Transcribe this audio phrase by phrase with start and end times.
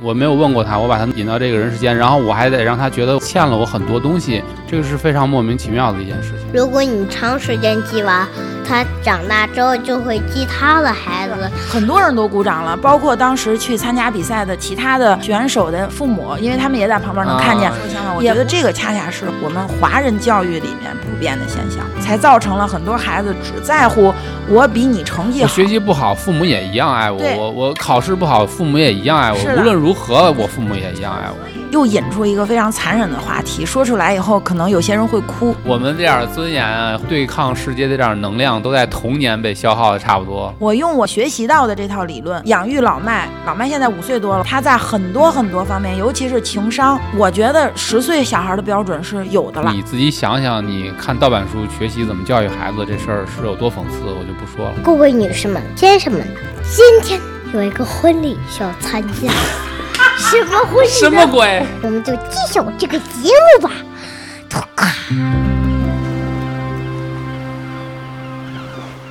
[0.00, 6.38] 我没有问过他，我把他引到这个人世间，然后我还得让他觉得欠了我很多东西，这个是非常莫名其妙的一件事情。
[6.54, 8.26] 如果你长时间记娃，
[8.64, 11.34] 他长大之后就会激他的孩子。
[11.68, 17.68] 很多人都鼓掌了，包括当时去参加比赛的其他的选手的父母，因为他们也在旁边能看见。
[18.16, 24.12] 我觉得这个恰恰是我们华人教育里面普遍的现象，才造成了很多孩子只在乎
[24.48, 29.38] 我比你成绩好，学习不好，父母也一样爱我；我我考试不好，父母也一样爱我。
[29.56, 31.36] 无论如何，我父母也一样爱我。
[31.70, 35.54] 又引出一个非常残忍的话题，说出来以后，可能有些人会哭。
[35.64, 40.52] 我们这点尊严、对抗世界的这点能量，都在童年被消耗的差不多。
[40.58, 43.28] 我用我学习到的这套理论，养育老麦。
[43.46, 49.70] 老麦现在五岁多了，他在很多很多方面，尤其是情商，我觉得十岁小孩的标准是有的了。
[49.70, 54.74] 你自己想想，你看盗版书学习怎么教育孩子这事儿是有多讽刺，我就不说了。
[54.82, 56.26] 各位女士们、先生们，
[56.64, 57.20] 今天
[57.54, 59.32] 有一个婚礼需要参加。
[60.18, 60.88] 什么婚礼？
[60.88, 61.64] 什么鬼？
[61.82, 63.72] 我们就揭晓这个节目吧。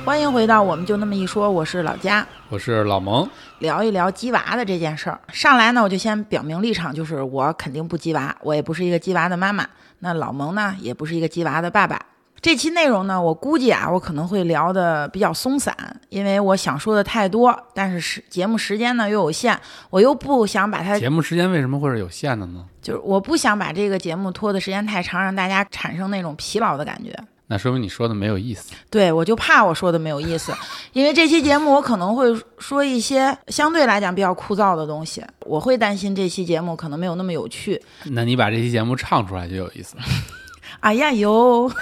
[0.04, 5.20] 欢迎回到我们就那么一说，我是老佳，我是老蒙，聊一聊鸡娃的这件事儿。
[5.32, 9.66] 上来呢，我就先表明立场，就是我肯定不鸡娃，我也不是一个鸡娃的妈妈。
[9.98, 12.00] 那老蒙呢，也不是一个鸡娃的爸爸。
[12.40, 15.74] 这期内容呢，我估计啊，我可能会聊的比较松散，
[16.08, 19.58] 因为我想说的太多，但是时节目时间呢又有限，
[19.90, 22.64] 我又不想把它节目时间为什么会是有限的呢？
[22.80, 27.12] 就是我不想把这个节目拖的时间太长，让大家产生那种疲劳的感觉。
[27.50, 28.72] 那说明你说的没有意思。
[28.90, 30.52] 对，我就怕我说的没有意思，
[30.92, 32.26] 因为这期节目我可能会
[32.58, 37.82] 说一些相对来讲比较枯燥的东西，我会担心这期节目可能没有那么有趣。
[38.04, 40.02] 那你把这期节目唱出来就有意思了。
[40.80, 41.72] 哎呀哟！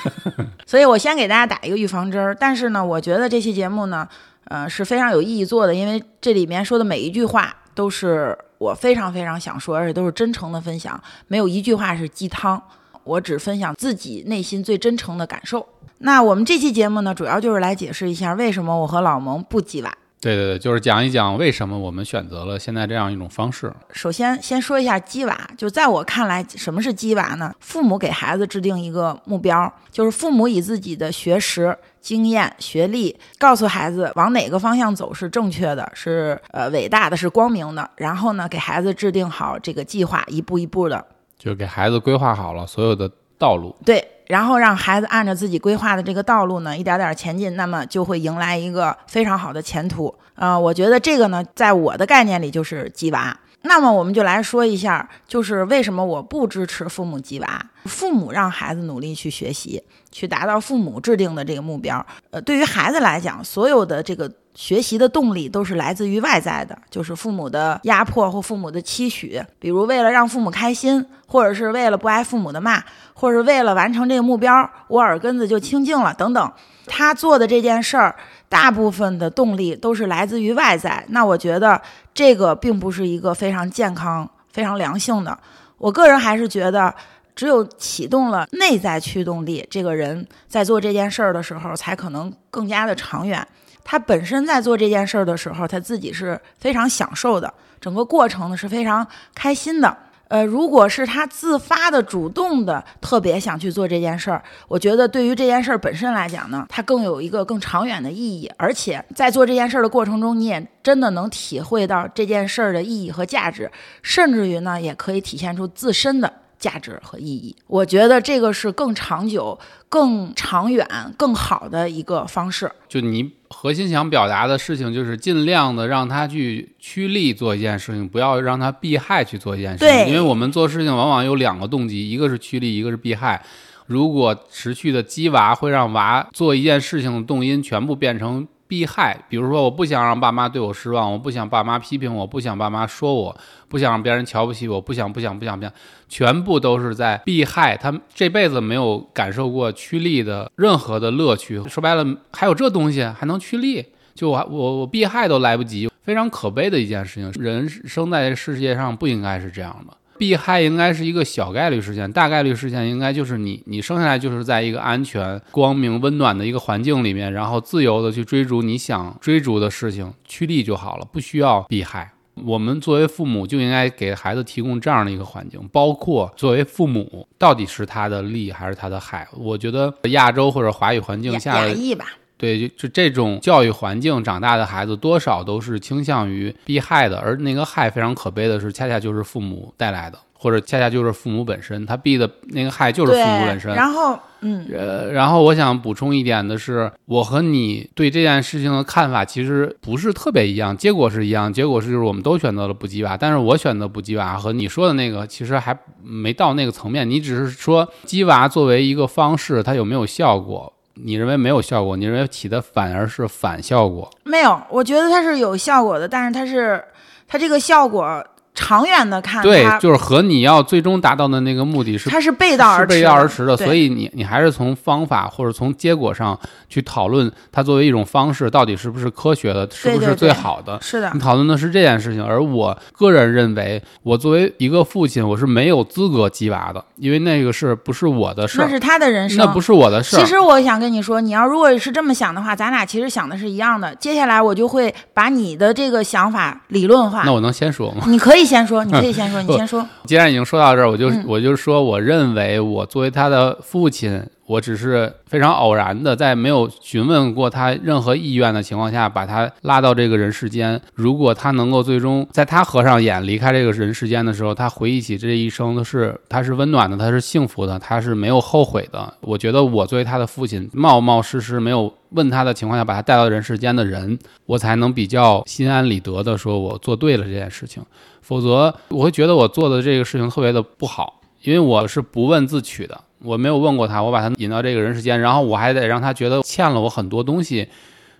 [0.66, 4.08] 所以我先给大家打一个预防针儿，但是呢，我觉得这期节目呢，
[4.44, 12.60] 呃，是非常有意义做的，因为这里面说的每一句话都是我非常非常想说，而且都是真诚的分享，没有一句话是鸡汤，
[13.04, 15.66] 我只分享自己内心最真诚的感受。
[15.98, 19.96] 那我们这期节目呢，主要就是来解释一下为什么我和老蒙不鸡娃。
[20.22, 23.72] 对对对，就是讲一讲为什么我们选择了现在这样一种方式。
[23.90, 27.52] 首先，先说一下鸡娃，就在我看来，什么是鸡娃呢？
[27.58, 37.90] 父母给孩子制定一个目标，就是父母以自己的学识、经验、学历，告诉孩子往哪个方向走是正确的，是呃伟大的，是光明的。
[37.96, 41.04] 然后呢，给孩子制定好这个计划，一步一步的，
[41.36, 43.74] 就给孩子规划好了所有的道路。
[43.84, 44.11] 对。
[44.32, 50.14] 然后让孩子按照自己规划的这个道路呢，一点点前进，那么就会迎来一个非常好的前途。
[50.36, 53.38] 呃，我觉得这个呢，在我的概念里就是鸡娃。
[53.64, 57.66] 那么我们就来说一下，就是为什么我不支持父母鸡娃？
[57.84, 62.04] 父母让孩子努力去学习，去达到父母制定的这个目标。
[62.30, 72.82] 呃，对于孩子来讲，所有的这个学习的动力都是来自于外在的，就是父母的压迫或父母的期许，比如为了让父母开心，或者是为了不挨父母的骂，
[73.14, 76.52] 或者为了完成这个目标，我耳根子就清净了等等。
[76.86, 78.14] 他做的这件事儿。
[78.52, 81.80] 大部分的动力都是来自于外在，那我觉得
[82.12, 85.38] 这个并不是一个非常健康、非常良性的。
[85.78, 86.94] 我个人还是觉得，
[87.34, 93.48] 只有启动了内在驱动力，这个人在做这件事儿的时候，才可能更加的长远。
[93.84, 99.96] 他本身在做这件事儿的时候，他自己是非常享受的，整个过程呢是非常开心的。
[100.28, 113.70] 呃，如果是他自发的、主动的，特别想去做这件事儿，我觉得对于这件事儿本身来讲呢，它更有一个更长远的意义，而且在做这件事儿的过程中，你也真的能体会到这件事儿的意义和价值，
[114.00, 116.32] 甚至于呢，也可以体现出自身的。
[116.62, 119.58] 价值和意义，我觉得这个是更长久、
[119.88, 120.86] 更长远、
[121.16, 122.70] 更好的一个方式。
[122.88, 129.88] 就你核心想表达的事情，就是尽量的让他去趋利做一件事情，不要让他避害去做一件事情。
[129.88, 133.42] 对，因为我们做事情往往有两个动机，一个是趋利，一个是避害。
[133.86, 138.46] 如果持续的激娃会让娃做一件事情的动因全部变成。
[138.72, 143.36] 避害，比如说，我不想让爸妈对我失望，我不想爸妈批评我，不想爸妈说我，
[143.68, 145.70] 不想让别人瞧不起我，不想不想不想不想，
[146.08, 147.76] 全部都是在避害。
[147.76, 151.62] 他这辈子没有感受过趋利的任何的乐趣。
[151.68, 153.84] 说白了，还有这东西还能趋利？
[154.14, 157.30] 就我我我避害都来不及，非常可悲的一件事情。
[157.32, 159.94] 人生在世界上不应该是这样的。
[160.22, 172.12] 避害应该是一个小概率事件，大概率事件应该就是你你生下来就是在一个安全、光明、温暖的一个环境里面，然后自由的去追逐你想追逐的事情，趋利就好了，不需要避害。
[172.44, 179.26] 我们作为父母就应该给孩子提供这样的一个环境，包括作为父母到底是他的利还是他的害？
[179.36, 181.70] 我觉得亚洲或者华语环境下的。
[181.70, 182.06] 演绎吧。
[182.42, 193.72] 对，就就这种教育环境长大的孩子，多少都是倾向于避害的，而那个害非常可悲的是，恰恰就是父母带来的，或者恰恰就是父母本身，他避的那个害就是父母本身。
[193.76, 210.72] 然后，嗯，呃，然后我想补充一点的是，我和你对这件事情的看法其实不是特别一样，结果是一样，结果是就是我们都选择了不鸡娃，但是我选择不鸡娃和你说的那个其实还没到那个层面，你只是说鸡娃作为一个方式，它有没有效果？
[210.94, 211.96] 你认为没有效果？
[211.96, 214.10] 你认为起的反而是反效果？
[214.24, 216.84] 没有，我觉得它是有效果的，但是它是
[217.26, 226.38] 它这个效果长远的看，对，就是和你要最终达到的那个目的是它是背道而背道而驰的，所以你你还是从方法或者从结果上
[226.68, 230.78] 去讨论它作为一种方式到底是不是科学的，是不是最好的。
[230.82, 240.20] 是的你，讨论的是这件事情，而我个人认为，我作为一个父亲，我是没有资格鸡娃的，因为那个是不是我的事儿，那是他的人生，那不是我的事儿。
[240.20, 243.94] 其实我想跟你说，你要如果是这么想的话，咱俩其实想的是一样的。
[243.94, 247.32] 接下来我就会把你的这个想法理论化那。
[247.32, 248.04] 我能先说吗？
[248.08, 249.86] 你可以先说，你可以先说，你先说。
[250.04, 260.80] 既然已经说到这儿，我就、嗯我就说，我认为我作为他的父亲，我只是非常偶然的，在没有询问过他任何意愿的情况下，把他拉到这个人世间。
[260.94, 269.12] 如果他能够最终在他合上眼离开这个人世间的时候，他回忆起这一生都是他是温暖的，他是幸福的，他是没有后悔的。
[269.20, 277.82] 我觉得我作为他的父亲，冒冒失失没有问他的情况下把他带到人世间的人，我才能比较心安理得的说，我做对了这件事情。
[278.32, 287.68] 否则我会觉得我做的这个事情特别的不好，因为我是不问自取的，我没有问过他，我把他引到这个人世间，然后我还得让他觉得欠了我很多东西，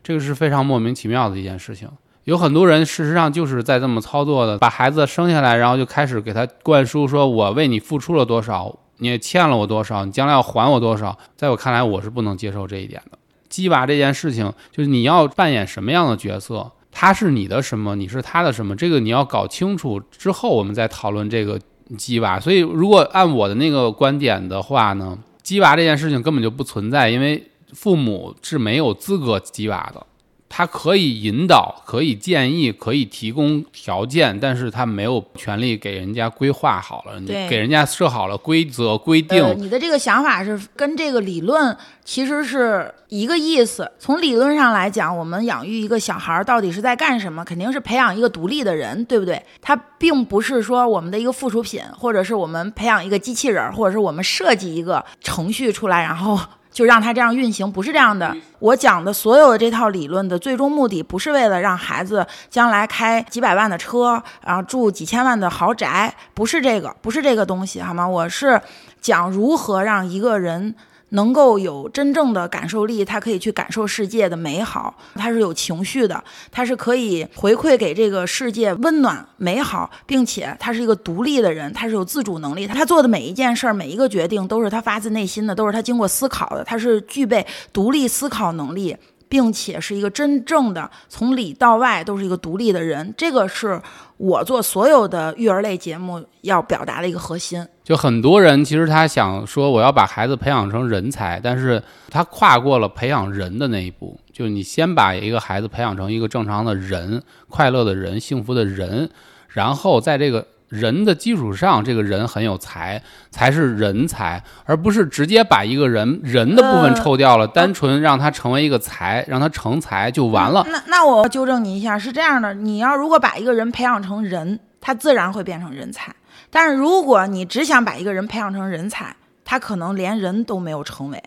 [0.02, 1.88] 这个是非常莫名其妙的一件事情。
[2.24, 11.16] 有很多人事实上就是在这么操作的，把孩子生下来，然后就开始给他灌输说，我为你付出了多少，你也欠了我多少，你将来要还我多少。
[11.36, 13.16] 在我看来，我是不能接受这一点的。
[13.48, 21.58] 鸡娃这件事情，就是你要扮演什么样的角色，他是你的什么，你是他的什么，这个你要搞清楚之后，我们再讨论这个
[21.98, 22.38] 鸡娃。
[22.38, 27.42] 所以，如果按我的那个观点的话呢，鸡娃这件事情根本就不存在，因为
[27.72, 30.06] 父母是没有资格鸡娃的。
[30.54, 39.42] 他可以引导，可以建议，可以提供条件，但是他没有权利给人家规划好了，你给人家设好了规则规定。
[39.42, 43.90] 呃，你的这个想法是跟这个理论其实是一个意思。
[43.98, 47.42] 从理论上来讲，我们养育一个小孩儿到底是在干什么？
[47.42, 49.42] 肯定是培养一个独立的人，对不对？
[49.62, 56.38] 他并不是说我们的一个附属品，或者是我们培养一个机器人儿，或者是我们设计一个程序出来，然后。
[56.72, 58.34] 就让它这样运行，不是这样的。
[58.58, 68.08] 我讲的所有的这套理论的最终目的，不是为了让孩子将来开几百万的车，然后住几千万的豪宅，不是这个，不是这个东西，好吗？
[68.08, 68.60] 我是
[69.00, 70.74] 讲如何让一个人
[71.12, 88.96] 能够有真正的感受力，他可以去感受世界的美好，他是有情绪的，他是可以回馈给这个世界温暖美好，并且他是一个独立的人，他是有自主能力，他做的每一件事儿、每一个决定都是他发自内心的，都是他经过思考的，他是具备独立思考能力。
[89.32, 93.80] 并且是一个真正的从里到外都是一个独立的人，这个是
[94.18, 97.66] 我做所有的育儿类节目要表达的一个核心。
[97.82, 104.20] 就很多人其实他想说我要把孩子培养成人才，但是他跨过了培养人的那一步。
[104.30, 109.08] 就是你先把一个孩子培养成一个正常的人、快乐的人、幸福的人，
[109.48, 120.66] 然后在这个人的基础上，这个人很有才，才是人才，而不是直接把一个人人的部分呃抽掉了，单纯让他成为一个才，让他成才就完了。
[120.70, 126.10] 那那我纠正你一下，是这样的，你要如果把一个人培养成人，他自然会变成人才。
[126.50, 129.14] 但是如果你只想把一个人培养成人才，
[129.44, 131.22] 他可能连人都没有成为，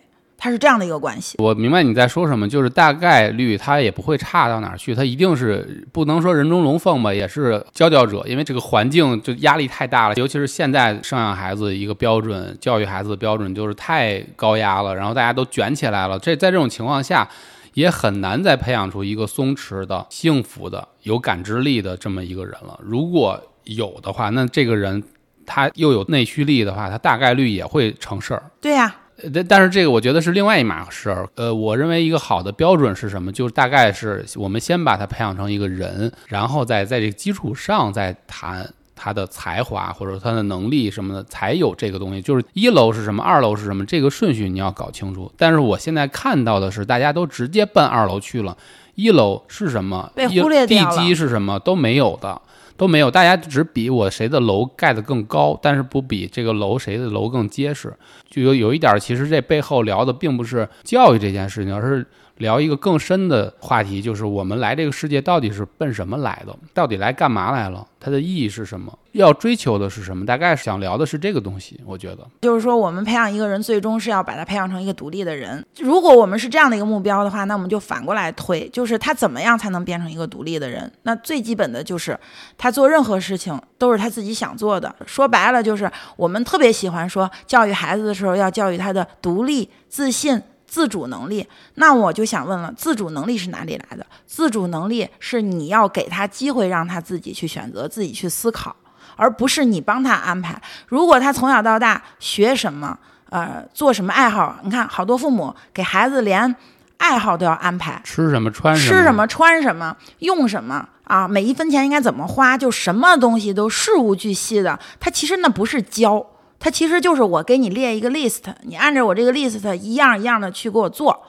[0.46, 1.34] 他是这样的一个关系。
[1.38, 17.28] 我明白你在说什么，就是大概率他也不会差到哪儿去，他一定是不能说人中龙凤吧，也是佼佼者，因为这个环境就压力太大了，尤其是现在生养孩子一个标准，教育孩子的标准就是太高压了，然后大家都卷起来了，这在这种情况下。
[17.74, 22.80] 也很难再培养出一个松弛的、幸福的、有感知力的这么一个人了。
[22.82, 25.04] 如果有的话，那这个人
[25.44, 28.44] 他又有内驱力的话，他大概率也会成事儿。
[28.62, 28.94] 对呀、呃
[29.32, 31.28] 但但是这个我觉得是另外一码事儿。
[31.36, 33.32] 呃，我认为一个好的标准是什么？
[33.32, 42.20] 就是大概是我们先把他培养成一个人，然后再在这个基础上再谈他的才华或者他的能力什么的，才有这个东西。
[42.20, 45.32] 就是一楼是什么，二楼是什么，这个顺序你要搞清楚。
[45.36, 48.56] 但是我现在看到的是，大家都直接奔二楼去了，
[48.94, 50.10] 一楼是什么？
[50.14, 52.40] 被忽略掉了基是什么都没有的。
[52.76, 57.92] 都没有，大家只比我谁的楼盖得更高，但是不比这个楼谁的楼更结实。
[58.28, 62.06] 就有有一点，其实这背后聊的并不是教育这件事情，而是
[62.38, 66.54] 聊一个更深的话题，就是我们来这个世界到底是奔什么来的？
[66.74, 67.86] 到底来干嘛来了？
[67.98, 68.96] 它的意义是什么？
[69.12, 70.26] 要追求的是什么？
[70.26, 71.80] 大概想聊的是这个东西。
[71.86, 75.64] 我觉得，就是说，我们培养一个人，最终是要把他培养成一个独立的人。
[75.78, 80.92] 如果我们是这样的一个目标的话，那我们就反过来推，就是他怎么样才能变成一个独立的人？
[81.02, 82.18] 那最基本的就是
[82.58, 84.94] 他做任何事情都是他自己想做的。
[85.06, 90.40] 说白了，就是我们特别喜欢说，教育孩子的时候要教育他的独立、自信。
[90.76, 94.04] 自主能力，那我就想问了，自主能力是哪里来的？
[94.26, 98.76] 自主能力是你要给他机会，让他自己去选择，自己去思考，
[99.16, 100.60] 而不是你帮他安排。
[100.86, 102.98] 如果他从小到大学什么，
[103.30, 106.54] 呃，做什么爱好，你看好多父母给孩子连
[106.98, 114.78] 爱好都要安排，吃什么穿什么，吃什么穿什么，用什么啊，每一分钱应该怎么花，就什么东西都事无巨细的。
[115.00, 116.26] 他其实那不是教。
[116.58, 121.24] 它其实就是我给你列一个 list，你按照我这个 list 一样一样的去给我做。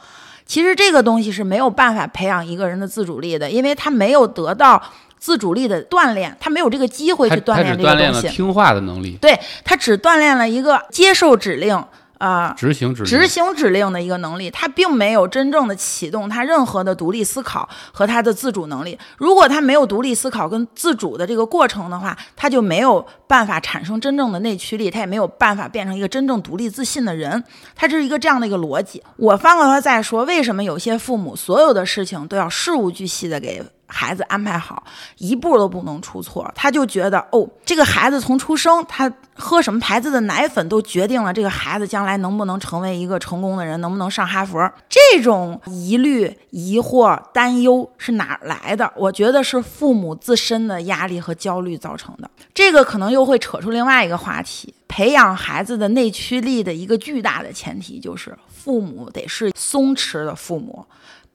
[0.45, 4.81] 其实这个东西是没有办法培养一个人的自主力的，因为他没有得到
[5.19, 8.27] 自主力的锻炼，他没有这个机会去锻炼这个东西。
[8.29, 9.17] 听话的能力。
[9.21, 11.83] 对他只锻炼了一个接受指令。
[12.19, 18.97] 啊，执行指执行指令的一个能力，他并没有真正的启动他任何的独立思考和他的自主能力。
[19.17, 27.43] 如果他没有独立思考跟自主的这个过程的话，他就没有办法产生真正的内驱力，他也没有办法变成一个真正独立自信的人。
[27.75, 29.03] 他这是一个这样的一个逻辑。
[29.17, 33.63] 我翻过头再说，为什么有些父母所有的事情都要事无巨细的给？
[33.87, 34.83] 孩子安排好，
[35.17, 36.49] 一步都不能出错。
[36.53, 44.69] 他就觉得，哦，这个孩子从出生，他喝什么牌子的奶粉，都决定了这个孩子将来能不能成为一个成功的人，能不能上哈佛。
[44.89, 48.91] 这种疑虑、疑惑、担忧是哪来的？
[48.95, 52.29] 我觉得是父母自身的压力和焦虑造成的。
[52.53, 60.85] 这个可能又会扯出另外一个话题：培养孩子的内驱力的一个巨大的前提，就是父母得是松弛的父母。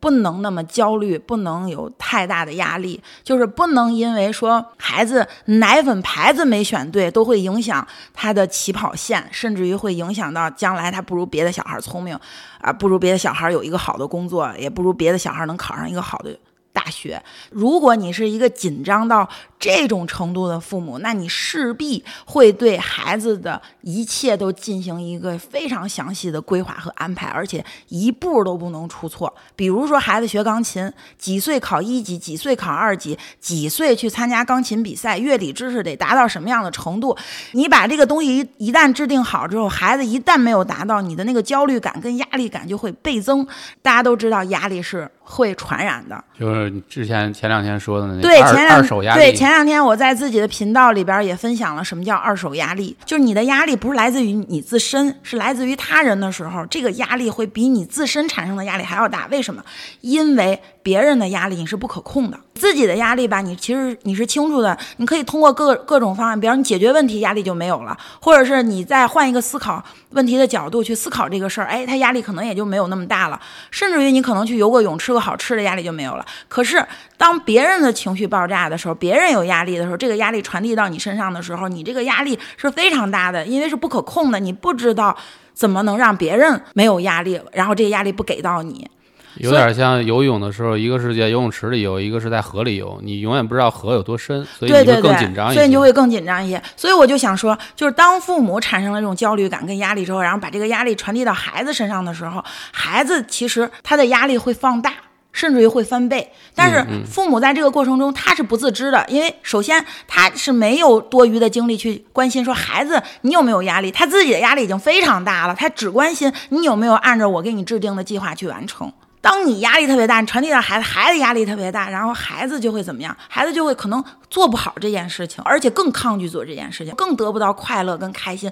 [0.02, 12.18] 不能那么焦虑，不能有太大的压力，就是不能因为说孩子奶粉牌子没选对，都会影响他的起跑线，甚至于会影响到将来他不如别的小孩聪明，
[12.61, 16.37] 啊，不如别的小孩有一个好的工作，也不如别的小孩能考上一个好的。
[16.75, 19.28] 大学，如果你是一个紧张到
[19.62, 29.33] 这种程度的父母，那你势必会对孩子的一切都进行一个非常详细的规划和安排，而且一步都不能出错。
[29.54, 37.16] 比如说，孩子学钢琴，几岁考一级，几岁考二级，几岁去参加钢琴比赛，乐理知识得达到什么样的程度？
[37.52, 43.47] 你把这个东西一一旦制定好之后，孩子一旦没有达到，你的那个焦虑感跟压力感就会倍增。
[43.81, 45.09] 大家都知道，压力是。
[45.25, 49.21] 会传染的，就是之前前两天说的那对前两二手压力。
[49.21, 59.26] 对前两天我在自己的频道里边也分享了什么叫二手压力，就是你的压力不是来自于你自身，是来自于他人的时候，这个压力会比你自身产生的压力还要大。
[59.30, 59.62] 为什么？
[60.00, 60.61] 因为。
[60.83, 76.27] 别人的压力你是不可控的，自己的压力吧，你其实你是清楚的，你可以通过各各种方案，比方你解决问题，压力就没有了，或者是你再换一个思考问题的角度去思考这个事儿，哎，他压力可能也就没有那么大了，甚至于你可能去游个泳，吃个好吃的，压力就没有了。
[76.49, 76.85] 可是
[77.17, 85.17] 当别人的情绪爆炸的时候，别人有压力的时候，这个压力传递到你身上的时候，你这个压力是非常大的，因为是不可控的，你不知道
[85.55, 88.91] 怎么能让别人没有压力，然后这个压力不给到你。
[89.37, 95.55] 有点像游泳的时候，一个是在游泳池里游，一个是在河里游，你永远不知道河有多深，所以你会更紧张一些。
[95.55, 96.62] 所以你就会更紧张一些。
[96.77, 104.93] 所以我就想说，就是当父母产生了这种焦虑感跟压力之后，然后把这个压力传递到孩子身上的时候，孩子其实他的压力会放大，
[105.33, 106.31] 甚至于会翻倍。
[106.55, 118.93] 但是父母在这个过程中他是不自知的，因为首先他是没有多余的精力去关心说孩子你有没有压力，他自己的压力已经非常大了，他只关心你有没有按照我给你制定的计划去完成。
[119.23, 123.17] 当你压力特别大，你传递到孩子，孩子压力特别大，然后孩子就会怎么样？
[123.29, 128.50] 孩子就会可能做不好这件事情，而且更抗拒做这件事情，更得不到快乐跟开心，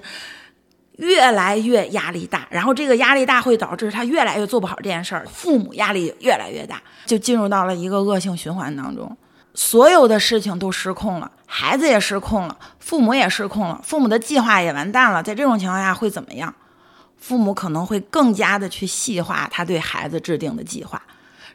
[0.95, 2.47] 越来越压力大。
[2.49, 9.17] 然后这个压力大会导致他越来越做不好这件事儿，父母压力越来越大，就进入到了一个恶性循环当中，
[9.53, 15.21] 所有的事情都失控了，孩子也失控了，父母也失控了，父母的计划也完蛋了。
[15.21, 16.53] 在这种情况下会怎么样？
[17.21, 21.01] 父母可能会更加的去细化他对孩子制定的计划，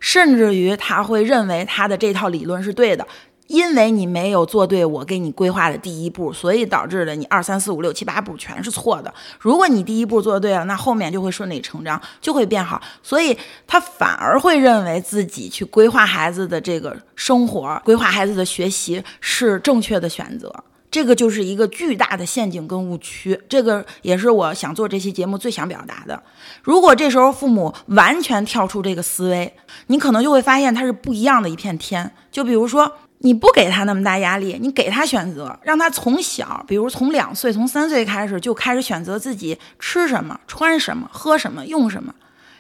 [0.00, 3.06] 甚至于他会认为他的这套理论是对的，
[3.49, 9.12] 因为你没有做对我给你规划的第一步，所以导致的你二三四五六七八步全是错的。
[9.40, 12.80] 如果你第一步做对了，那后面就会顺理成章，就会变好。
[13.02, 20.54] 所以他反而会认为自己去规划孩子的这个生活，规划孩子的学习是正确的选择。
[20.96, 23.38] 这个就是一个巨大的陷阱跟误区。
[23.50, 26.22] 这个也是我想做这期节目最想表达的。
[26.62, 29.52] 如果这时候父母完全跳出这个思维，
[29.88, 32.10] 你可能就会发现它是不一样的一片天。
[32.30, 32.90] 就比如说。
[33.20, 42.14] 你不给他那么大压力，你给他选择，让他从小，比如从两岁、从三岁开始就开始选择自己吃什么、穿什么、喝什么、用什么。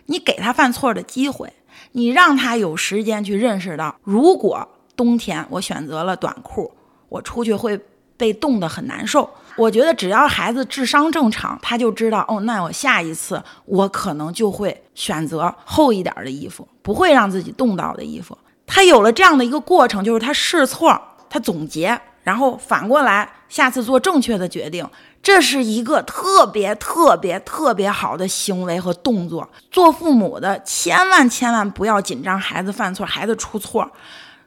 [0.06, 1.52] 你给他犯错的机会，
[1.92, 4.66] 你让他有时间去认识到，如果
[4.96, 6.72] 冬天我选择了短裤，
[7.10, 7.78] 我出去会
[8.16, 9.28] 被冻得很难受。
[9.56, 18.36] 我觉得只要孩子智商正常，他就知道哦，那我下一次我可能就会选择厚一点的衣服，不会让自己冻到的衣服。
[18.66, 24.86] 他有了这样的一个过程，就是他试错，他总结，然后反过来下次做正确的决定，
[25.22, 29.48] 这是一个特别特别特别好的行为和动作。
[29.70, 33.90] 做父母的千万千万不要紧张孩子犯错，孩子出错。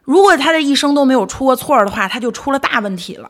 [0.04, 3.28] 如果他的一生都没有出过错的话，他就出了大问题了。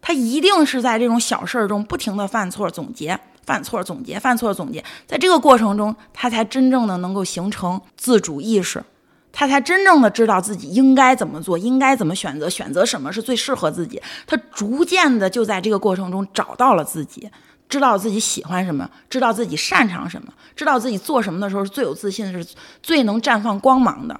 [0.00, 8.82] 他一定是在这种小事儿中不停的犯错、总结、犯错、总结、犯错、总结，在这个过程中，他才真正的能够形成自主意识。
[9.30, 14.00] 他才真正的知道自己应该怎么做，应该怎么选择，选择什么是最适合自己。
[14.26, 17.30] 他逐渐的就在这个过程中找到了自己，
[17.68, 22.44] 知道自己喜欢什么，知道自己擅长什么，知道自己做什么的时候是最有自信，是
[22.82, 24.18] 最能绽放光芒的。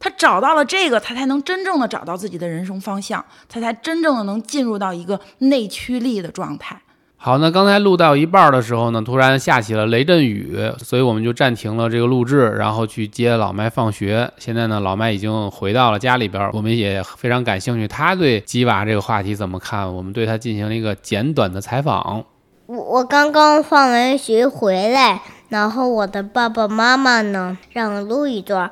[0.00, 6.80] 他找到了这个，他才能真正的找到自己的人生方向，他才真正的能进入到一个内驱力的状态。
[7.22, 14.32] 好，那刚才录到一半的时候呢，突然下起了雷阵雨，所以我们就暂停了这个录制，然后去接老麦放学。
[14.38, 19.94] 现在呢，老麦已经回到了家里边，我们也非常感兴趣，他对鸡娃这个话题怎么看？
[19.94, 22.24] 我们对他进行了一个简短的采访。
[22.64, 28.70] 我我刚刚放完学回来，然后我的爸爸妈妈呢让我录一段。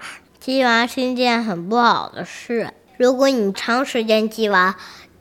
[0.48, 4.74] 鸡娃是一件很不好的事，如果你长时间鸡娃。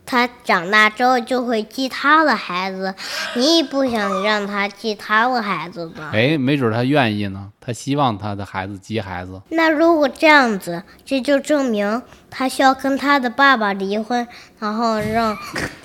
[0.06, 2.94] 他长大之后就会鸡他的孩子，
[3.34, 6.12] 你也不想让他鸡他的孩子吧？
[6.14, 9.38] 哎，没准他愿意呢，他希望他的孩子鸡孩子。
[9.50, 14.26] 那如果这样子，这就证明他需要跟他的爸爸离婚，
[14.58, 15.36] 然后让，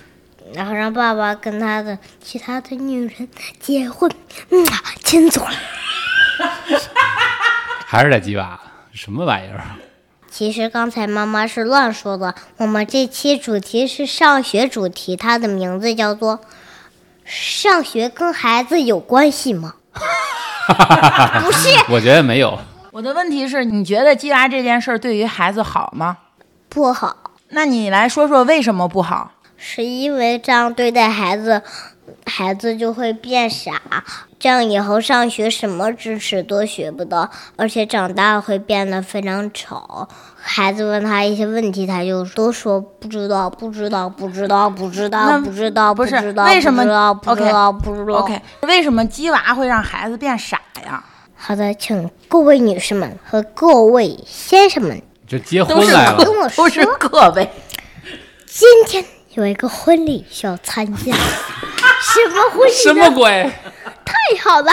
[0.56, 3.28] 然后让爸爸跟他的其他的女人
[3.60, 4.10] 结婚，
[4.52, 4.66] 嗯，
[5.04, 5.44] 亲嘴。
[7.86, 8.58] 还是得鸡娃？
[8.94, 9.64] 什么玩意儿？
[10.30, 12.34] 其实刚才妈妈是乱说的。
[12.58, 16.40] 我们这期主题是上学主题，它的名字叫做
[17.26, 19.76] “上学跟孩子有关系吗？”
[21.44, 22.58] 不是，我觉得没有。
[22.92, 26.18] 我的问题是你觉得鸡娃这件事儿对于孩子好吗？
[26.70, 27.18] 不好。
[27.50, 29.32] 那你来说说为什么不好？
[29.58, 31.62] 是因为这样对待孩子。
[32.26, 33.82] 孩子就会变傻，
[34.40, 40.08] 这样以后上学什么知识都学不到，而且长大会变得非常丑。
[40.36, 51.04] 孩子问他一些问题，他就都说不知道，不知道，不知道，不知道，不知道，不知道，为什么不知道，不知道？OK，为什么鸡娃会让孩子变傻呀？
[51.36, 56.18] 好的，请各位女士们和各位先生们，就结婚来了，
[56.56, 57.50] 都是各位。
[58.46, 59.04] 今天
[59.36, 61.14] 有一个婚礼需要参加。
[62.04, 62.72] 什么婚礼？
[62.74, 63.52] 什么鬼？
[64.04, 64.14] 太
[64.44, 64.72] 好了！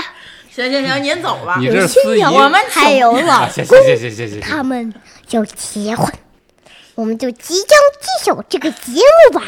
[0.51, 1.57] 行行行，您走吧。
[1.61, 4.93] 你这司仪，我们还有老公，行行行行行，他们
[5.31, 6.13] 要结婚，
[6.97, 9.45] 我们就即将揭晓这个节目吧。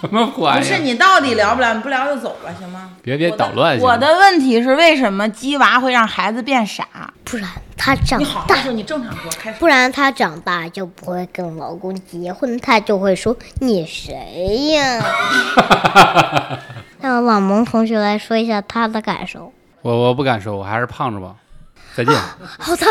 [0.00, 0.50] 什么鬼？
[0.58, 1.74] 不是你到底聊不聊？
[1.74, 2.90] 你不聊就走吧，行吗？
[3.02, 3.78] 别别捣乱！
[3.78, 6.86] 我的问题是，为什么鸡娃会让孩子变傻？
[7.24, 9.58] 不然他长大，你好好说，你正常说，开始。
[9.58, 15.04] 不然他长大就不会跟老公结婚，他就会说你谁呀？
[17.00, 19.52] 让老蒙同学来说一下他的感受。
[19.82, 21.34] 我我不敢说，我还是胖着吧。
[21.94, 22.14] 再见。
[22.58, 22.86] 好的。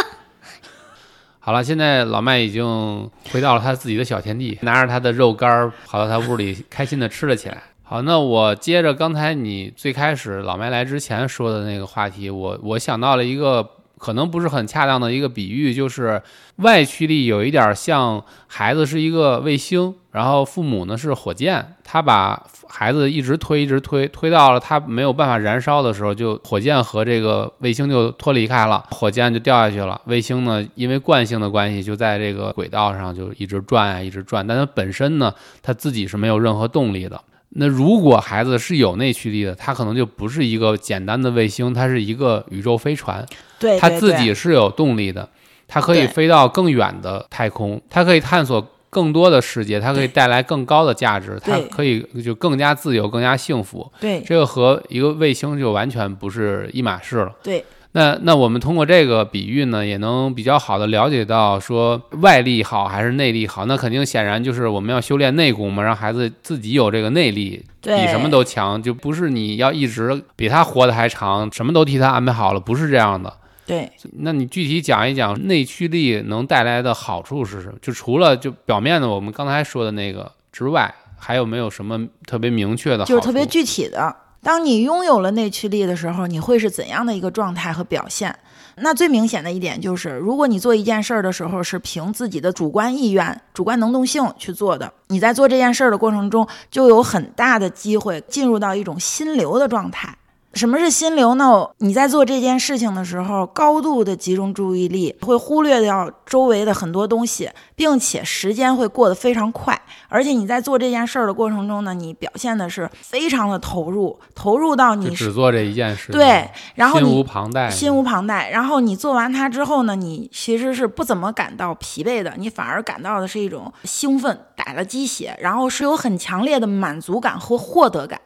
[1.48, 7.64] 好了，现在老麦已经回到了他自己的小天地，拿着他的肉干跑到他屋里，开心的吃了起来。
[7.84, 13.66] 好，那我接着刚才你最开始老麦来之前说的那个话题，我我想到了一个
[13.98, 16.22] 可能不是很恰当的一个比喻，就是
[16.58, 22.46] 外驱力有一点像孩子是一个卫星，然后父母呢是火箭，他把。
[22.70, 30.00] 孩子一直推，一直推，推到了他没有办法燃烧的时候，就火箭和这个卫星就脱离开了，火箭就掉下去了。
[30.04, 34.46] 卫星呢，因为惯性的关系，就在这个轨道上就一直转啊，一直转。
[34.46, 35.34] 但它本身呢，
[35.64, 37.20] 它自己是没有任何动力的。
[37.50, 43.26] 那如果孩子是有内驱力的，他可能就不是一个简单的卫星，它是一个宇宙飞船。
[43.60, 45.30] 对，它自己是有动力的，
[45.68, 48.66] 它可以飞到更远的太空，它可以探索。
[48.90, 53.86] 更多的世界，它可以带来更高的价值，它可以就更加自由、更加幸福。
[54.00, 57.36] 对，这个和一个卫星就完全不是一码事了。
[57.44, 63.66] 对，那那我们通过这个比喻呢，也能比较好的了解到说外力好还是内力好。
[63.66, 73.34] 那肯定显然就是我们要修炼内功嘛，让孩子自己有这个内力，比什么都强，就不是你要一直比他活得还长，什么都替他安排好了，不是这样的。
[73.66, 77.74] 对，那你具体讲一讲内驱力能带来的好处是什么？
[77.82, 83.14] 就除了就表面的我们刚才说的那个之外，还有没有什么特别明确的好处？
[83.14, 84.16] 就是特别具体的。
[84.42, 88.34] 当你拥有了内驱力的时候，你会是怎样的一个状态和表现？
[88.80, 100.16] 那最明显的一点就是，如果你做一件事儿的时候是凭自己的主观意愿、主观能动性去做的，你在做这件事儿的过程中，就有很大的机会进入到一种心流的状态。
[100.58, 101.70] 什么是心流呢？
[101.78, 109.80] 你在做这件事情的时候，高度的集中注意力，会忽略掉周围的很多东西，并且时间会过得非常快。
[110.10, 118.50] 而且你在做这件事儿的过程中呢，你表现的是非常的投入，投入到你只做这一件事，对，然后心你无旁贷，心无旁贷。
[118.50, 128.20] 然后你做完它之后呢，你其实是不怎么感到疲惫的，你反而感到的是一种兴奋，打了鸡血，然后是有很强烈的满足感和获得感。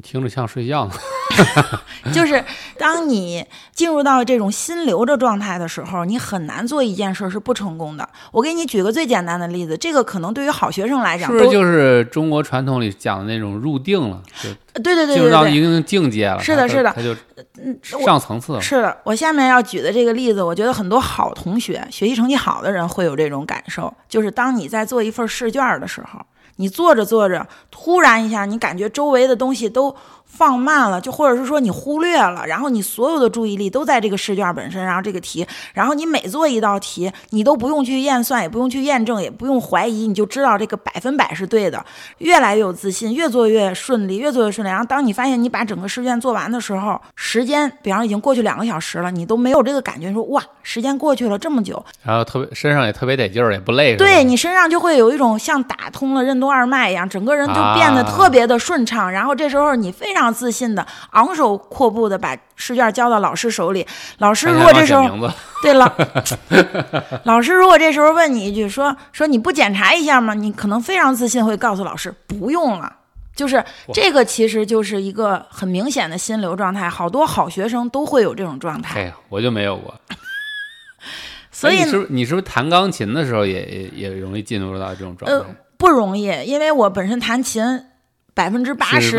[0.00, 0.92] 听着像睡觉呢。
[2.12, 2.42] 就是
[2.78, 8.08] 当你进入到这种心流的状态的时候，你很难做一件事是不成功的。
[8.32, 14.48] 我给你举个最简单的例子，这个可能对于好学生来讲都是不是就是中国传统里讲的那种入定了，就
[14.82, 16.40] 对对对进入对对到一定境界了？
[16.42, 17.14] 是的是的他就
[17.98, 18.60] 我上层次了。
[18.60, 26.18] 是的，我下面要举的这个例子，我觉得很多好同学、学习成绩好的人会有这种感受，就是当你在做一份试卷的时候，
[26.58, 29.94] 你坐着坐着，突然一下，你感觉周围的东西都
[30.28, 41.84] 放慢了，就或者是说你忽略了，然后你所有的注意力都在这个试卷本身，然后这个题，然后你每做一道题，你都不用去验算，也不用去验证，也不用怀疑，你就知道这个百分百是对的，
[42.18, 44.70] 越来越有自信，越做越顺利，越做越顺利。
[44.70, 53.96] 然后当你发现你把整个试卷做完的时候，时间比方已经过去两个小时了，你都没有这个感觉，说哇，时间过去了这么久，然后特别身上也特别得劲儿，也不累。
[53.96, 59.10] 对你身上就会有一种像打通了任督二脉一样，整个人就变得啊特别的顺畅。
[59.10, 63.86] 然后这时候你非常自信的昂首阔步的把试卷交到老师手里，
[64.18, 65.08] 老师如果这时候
[65.62, 65.94] 对了，
[67.24, 70.34] 老师如果这时候问你一句说说你不检查一下吗？
[70.34, 72.96] 你可能非常自信会告诉老师不用了。
[73.36, 79.00] 就是这个，其实就是一个很明显的心流状态，好多好学生都会有这种状态。
[79.00, 79.94] 哎，我就没有过。
[81.52, 85.46] 所以哎你是不是你是不是弹钢琴的时候也也也容易进入到这种状呃态？
[85.76, 87.62] 不容易，因为我本身弹琴
[88.38, 89.10] 百分之八十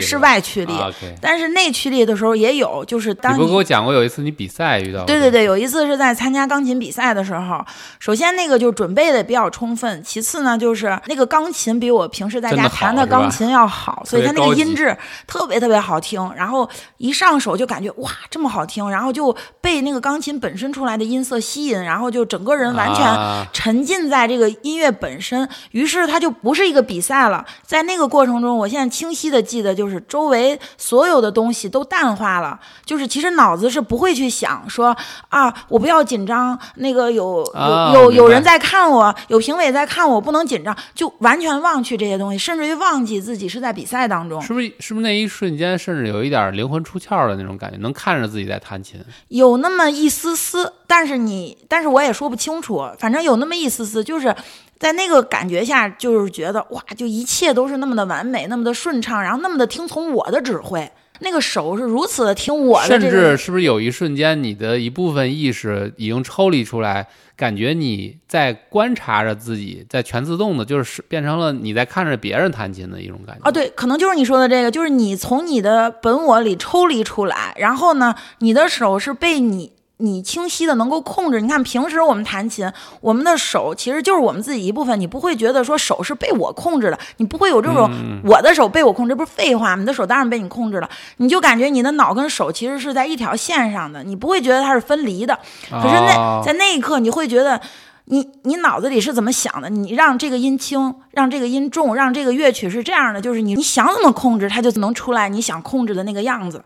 [0.00, 0.72] 是外驱力
[1.20, 7.62] 但是内驱力的时候也有，就是你当不是给我讲过有一次你比赛遇到过对对对，有一次是在参加钢琴比赛的时候，
[7.98, 23.46] 首先那个就准备的比较充分，其次呢就是那个钢琴比我平时在家弹的钢琴要好，所以它那个音质特别特别好听，然后一上手就感觉哇这么好听，然后就被那个钢琴本身出来的音色吸引，然后就整个人完全啊。
[23.52, 27.44] 沉浸在这个音乐本身，于是它就不是一个比赛了。
[27.62, 34.96] 在那个过程中，我现在清晰的记得，就是周围所有的东西都淡化了，就是其实脑子是不会去想说
[35.28, 44.40] 啊，我不要紧张，那个有啊有有有人在看我，有评委在看我，不能紧张，就完全忘去这些东西，甚至于忘记自己是在比赛当中。
[44.40, 49.00] 是不是是不是那一瞬间甚至有一点灵魂出窍的那种感觉，能看着自己在弹琴？
[49.28, 54.34] 有那么一丝丝，但是你，但是我也说不清楚，反正有那么一丝丝，就是
[54.82, 60.90] 在那个感觉下，就是觉得哇，就一切都是那么的完美，那么的顺畅，然后那么的听从我的指挥，
[61.20, 73.48] 那个手是如此的听我的甚这个至是不是有一瞬间，你的一部分意识已经抽离出来，感觉你在观察着自己，在全自动的，就是变成了你在看着别人弹琴的一种感觉。
[73.48, 79.74] 啊，对，可能就是你说的这个，就是你从你的本我里抽离出来，然后呢，你的手是被你。
[80.02, 89.80] 你清晰的能够控制，你看平时我们弹琴，我们的手其实就是我们自己一部分，你不会觉得说手是被我控制的，你不会有这种嗯我的手被我控制，这不是废话吗？
[89.80, 95.38] 你的手当然被你控制了，你就感觉你的脑跟手其实是在一条线上的，你不会觉得它是分离的。
[95.70, 97.60] 可是那哦在那一刻，你会觉得
[98.06, 99.70] 你你脑子里是怎么想的？
[99.70, 106.64] 你让这个音轻，让这个音重，让这个乐曲是这样的，就是你你想怎么控制，它就能出来你想控制的那个样子，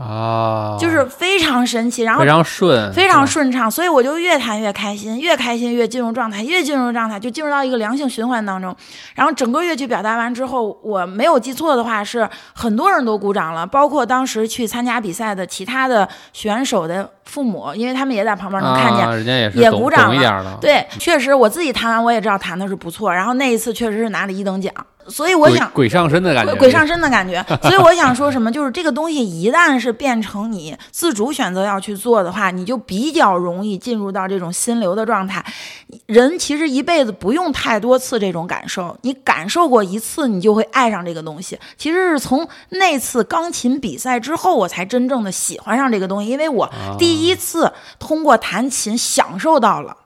[0.00, 2.02] 啊，就是非常神奇。
[2.02, 8.74] 然后非常顺，非常顺畅，所以我就越弹越开心，越开心越进入状态，越进入状态就进入到一个良性循环当中。
[9.14, 19.06] 然后整个乐曲表达完之后，我没有记错的话是很多人都鼓掌了，包括当时去参加比赛的其他的选手的父母，因为他们也在旁边能看见。
[19.06, 24.72] 啊、人家也是也鼓掌了对，确实我自己弹完我也知道弹的是不错，然后那一次确实是拿了一等奖，
[25.10, 25.68] 所以我想。
[25.72, 27.44] 鬼鬼上身的感觉，鬼上身的感觉。
[27.62, 35.44] 所以我想说什么，就是这个东西一旦是变成你自主选择要去做的话，你就比较容易进入到这种心流的状态。
[36.06, 41.58] 人其实一辈子不用太多次这种感受，你感受过一次，你就会爱上这个东西。
[41.76, 49.96] 其实是从那次钢琴比赛之后，我才真正的喜欢上这个东西，因为我第一次通过弹琴享受到了，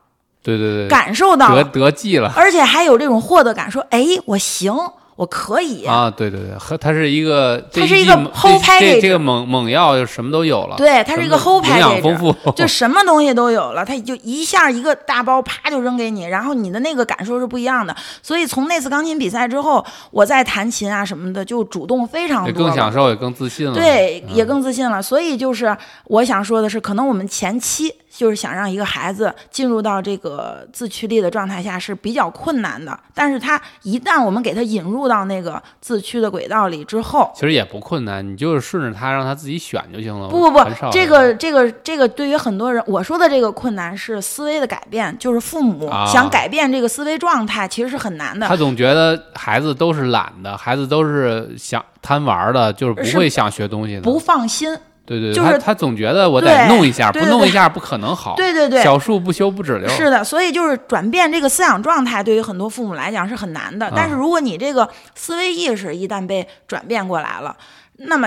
[0.44, 4.72] 对对对，感受到得得计了，而且还有这种获得感，说哎，我行。
[5.16, 17.94] 我可以啊，对对对，和它是一个，它是一个 whole package，这个猛猛药就什么都有了，对，它是一个 whole package，营养丰富， 就什么东西都有了，它就一下一个大包啪就扔给你，然后你的那个感受是不一样的。
[18.24, 25.00] 所以从那次钢琴比赛之后，我在弹琴啊什么的就主动非常多，更享受也更自信了，对，也更自信了。
[25.00, 25.76] 所以就是
[26.06, 27.94] 我想说的是，可能我们前期。
[28.16, 40.28] 就是想让一个孩子进入到这个自驱力的状态下是比较困难的，但是他一旦我们给他引入到那个自驱的轨道里之后，其实也不困难，你就是顺着他让他自己选就行了。
[40.28, 48.46] 不不不，这个这个这个对于很多人，我说的这个困难是思维的改变，就是父母想改变这个思维状态，其实是很难的。
[48.46, 54.76] 他总觉得孩子都是懒的，孩子都是想贪玩的，就是不会想学东西的，不放心。
[55.06, 58.34] 对对，就是他总觉得我得弄一下，不弄一下不可能好。
[58.36, 59.86] 对对对，小树不修不直溜。
[59.88, 63.92] 是的，所以就是转变这个思想状态，对于很多父母来讲是很难的。
[63.94, 67.54] 但是如果你这个思维意识一旦被转变过来了，
[67.96, 68.26] 那么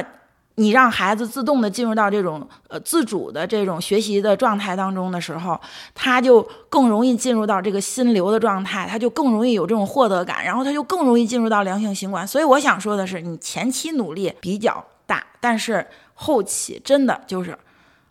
[0.54, 5.60] 你让孩子自动的进入到这种呃自主的这种学习的状态当中的时候，
[5.96, 12.28] 他就更容易进入到这个心流的状态，他就更容易有这种获得感，然后他就更容易进入到良性循环。
[12.28, 15.84] 所以我想说的是，你前期努力比较大，但是。
[16.20, 17.56] 后期真的就是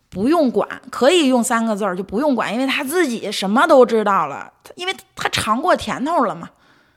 [0.08, 6.48] 不用管，可以用三个字儿就不用管，因为他自己什么都知道了，因为他尝过甜头了嘛。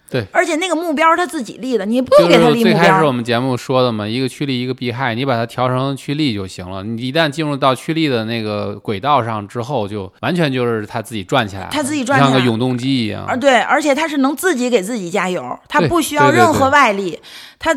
[0.10, 2.64] 对，而且那个目标他自己立的，你不用给他立目标。
[2.64, 6.84] 最开始我们节目说的嘛，一个趋利，一个避害，你把它调成趋利就行了。
[6.84, 13.24] 你一旦进入到趋利的那个轨道上之后，就完全就是他自己转起来，他自己转起来，像个永动机一样。
[13.26, 17.20] 啊，对，而且他是能自己给自己加油，他不需要任何外力。
[17.62, 17.76] 他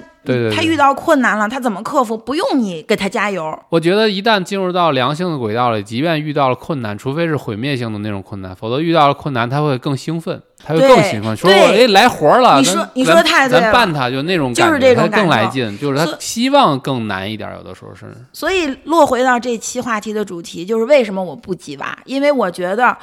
[0.54, 2.16] 他遇到困难了，他怎么克服？
[2.16, 3.58] 不用你给他加油。
[3.68, 10.40] 我觉得一旦进入到良性的轨道里，即便遇到了困难，除非是毁灭性的那种困难，否则遇到了困难他会更兴奋。
[10.64, 12.58] 他就更喜欢说：“我哎，来活了！
[12.58, 18.06] 你说你说太对了，咱办他就那种感觉，他更来劲，就是他希望更难一点，有的时候是。
[18.32, 21.98] 所以落回到这期话题的主题，就是为什么我不鸡娃？
[22.04, 22.96] 因为我觉得，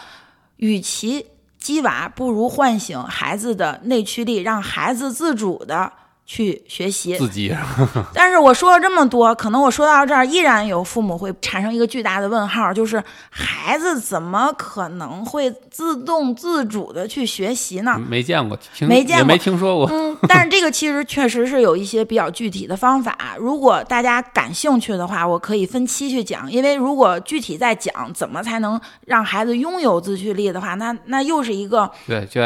[0.57, 1.25] 与其
[1.59, 5.91] 鸡娃，不如唤醒孩子的内驱力，让孩子自主的。”
[6.31, 7.51] 去学习自己，
[8.13, 17.99] 但是我说了这么多，可能我说到这儿，依然有父母会产生一个巨大的问号，就是孩子怎么可能会自动自主的去学习呢？
[18.07, 19.89] 没见过，没见过，没听说过。
[19.91, 26.49] 嗯，但是这个其实确实是有一些比较具体的方法，如果大家感兴趣的话，我可以分期去讲。
[26.51, 32.39] 因为如果具体在讲怎么才能让孩子拥有自驱力的话，那那又是一个对，就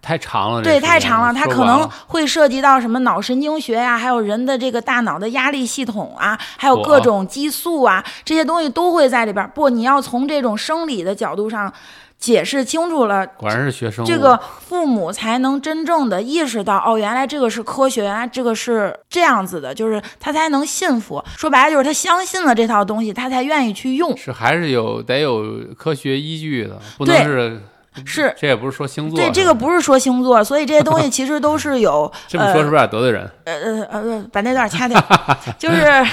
[0.00, 9.50] 太长了，对，太长了，它可能会涉及到什么脑神经学呀，还有人的这个大脑的压力系统啊，还有各种激素啊，这些东西都会在里边。
[9.54, 11.70] 不，你要从这种生理的角度上
[12.18, 21.22] 解释清楚了，果然是学生，这个父母才能真正的意识到，哦，原来这个是科学，原来这个是这样子的，就是他才能信服。
[21.36, 24.16] 说白了，就是他相信了这套东西，他才愿意去用。
[24.16, 25.42] 是还是有得有
[25.76, 27.60] 科学依据的，不能是。
[28.04, 32.10] 是，这也不是说星座，对，这个不是说星座，所以这些东西其实都是有。
[32.28, 33.30] 这么说是不是有点得罪人？
[33.44, 35.02] 呃呃呃，把那段掐掉，
[35.58, 36.06] 就是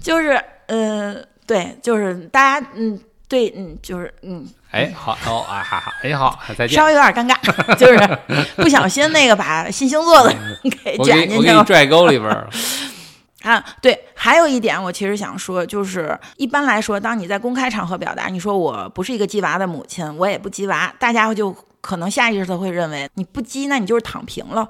[0.00, 4.46] 就是呃，对，就是大家嗯，对，嗯，就是嗯。
[4.72, 6.70] 哎，好哦，啊哈哈，哎好，再见。
[6.70, 8.18] 稍微有点尴尬，就是
[8.56, 10.34] 不小心那个把新星座的
[10.82, 12.48] 给卷进去了，拽沟里边了。
[13.44, 13.92] 啊，对，
[14.24, 21.52] 还有一点，我其实想说，就是一般来说，当你在公开场合表达，你说我不是一个鸡娃的母亲，我也不鸡娃，大家就。
[21.82, 24.66] 可能下意识的会认为你不激，那你就是躺平了。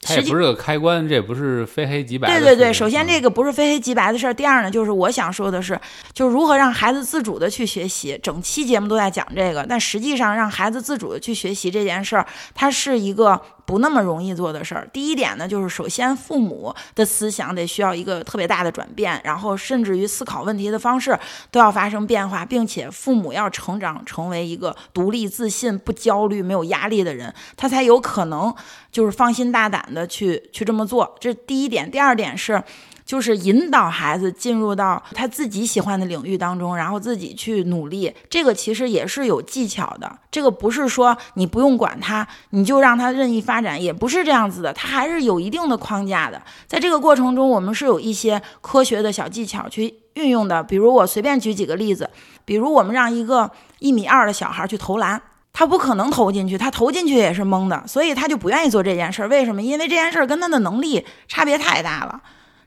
[0.00, 2.26] 它也不是个开关，这也不是非黑即白。
[2.28, 4.32] 对对对，首先这个不是非黑即白的事儿。
[4.32, 5.78] 第二呢，就是我想说的是，
[6.14, 8.18] 就是如何让孩子自主的去学习。
[8.22, 14.88] 整期节目都在讲这个，但实际上让孩子自主的去学习这件事儿，它是一个不那么容易做的事儿。
[14.92, 21.16] 第一点呢，就是首先父母的思想得需要一个特别大的转变，然后甚至于思考问题的方式
[21.50, 26.35] 都要发生变化，并且父母要成长成为一个独立、自信、不焦虑。
[26.42, 28.54] 没有压力的人，他才有可能
[28.90, 31.16] 就是放心大胆的去去这么做。
[31.20, 31.90] 这是第一点。
[31.90, 32.62] 第二点是，
[33.04, 38.12] 就是引导孩子进入到他自己喜欢的领域当中，然后自己去努力。
[38.28, 46.42] 这个其实也是有技巧的，这个不是说你不用管他，你就让他任意发展，也不是这样子的，他还是有一定的框架的。
[46.66, 50.62] 在这个过程中，我们是有一些科学的小技巧去运用的。
[50.64, 52.10] 比如我随便举几个例子，
[52.44, 55.22] 比如我们让一个一米二的小孩去投篮。
[55.58, 59.28] 他不可能投进去，他投进去也是懵的，所以他就不愿意做这件事儿。
[59.28, 59.62] 为什么？
[59.62, 62.20] 因为这件事儿跟他的能力差别太大了，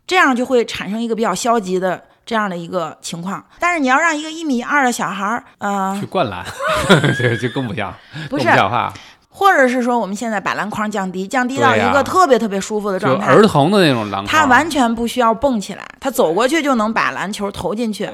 [0.07, 3.45] 这样就会产生一个比较消极的这样的一个情况。
[3.59, 6.43] 但是你要让一个一米二的小孩儿，呃，去灌篮，
[7.15, 7.93] 这就更不像，
[8.27, 8.91] 不是更不像话，
[9.39, 18.09] 或者是说我们现在把篮筐降低，降低到一个特别特别舒服的状态，儿童的那种篮筐，他完全不需要蹦起来，他走过去就能把篮球投进去。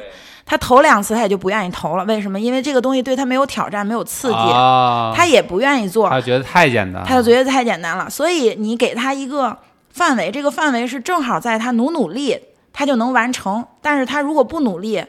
[0.45, 2.39] 他投两次他也就不愿意投了，为什么？
[2.39, 6.07] 因为这个东西对他没有挑战，没有刺激，啊，他也不愿意做。
[6.07, 9.57] 他觉得太简单了，他就觉得太简单了，所以你给他一个
[9.89, 12.39] 范围，这个范围是正好在他努努力，
[12.71, 13.65] 他就能完成。
[13.81, 15.03] 但是他如果不努力，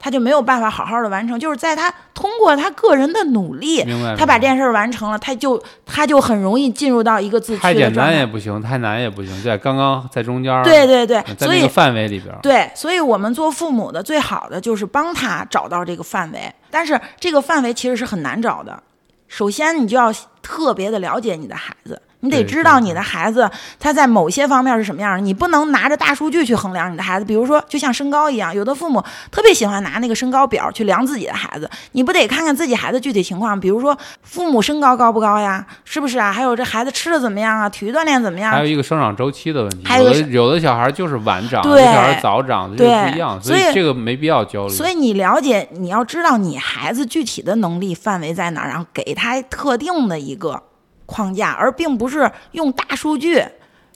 [0.00, 1.38] 他就没有办法好好的完成。
[1.38, 3.84] 就是在他通过他个人的努力，
[4.18, 8.12] 他把这件事儿完成了，他就他就很容易进入到一个自太简驱的状态。
[8.12, 18.82] 单也不行，太难也不行，在刚刚在中间儿，对对对，所以在那个范围里边儿，对，所以我们做父母的最好的就是帮他找到这个范围，但是这个范围其实是很难找的。
[19.28, 25.20] 首先，你就要特别的了解你的孩子，你得知道你的孩子他在某些方面是什么样的。
[25.20, 36.32] 你不能拿着大数据去衡量你的孩子，比如说就像身高一样，有的父母特别喜欢拿那个身高表去量自己的孩子，你不得看看自己孩子具体情况，比如说父母身高高不高呀，是不是啊？
[36.32, 37.68] 还有这孩子吃的怎么样啊？
[37.68, 38.60] 体育锻炼怎么样还？
[38.60, 44.72] 有一个生长周期的问题，还有的有的小孩就是晚长，有对的小孩早长，这个对不一样，所以以这个没必要焦虑。
[44.74, 50.62] 所以你了解，你要知道你孩子具体的能力范围在哪儿，然后给他特定的一个
[51.10, 53.42] 框架，而并不是用大数据、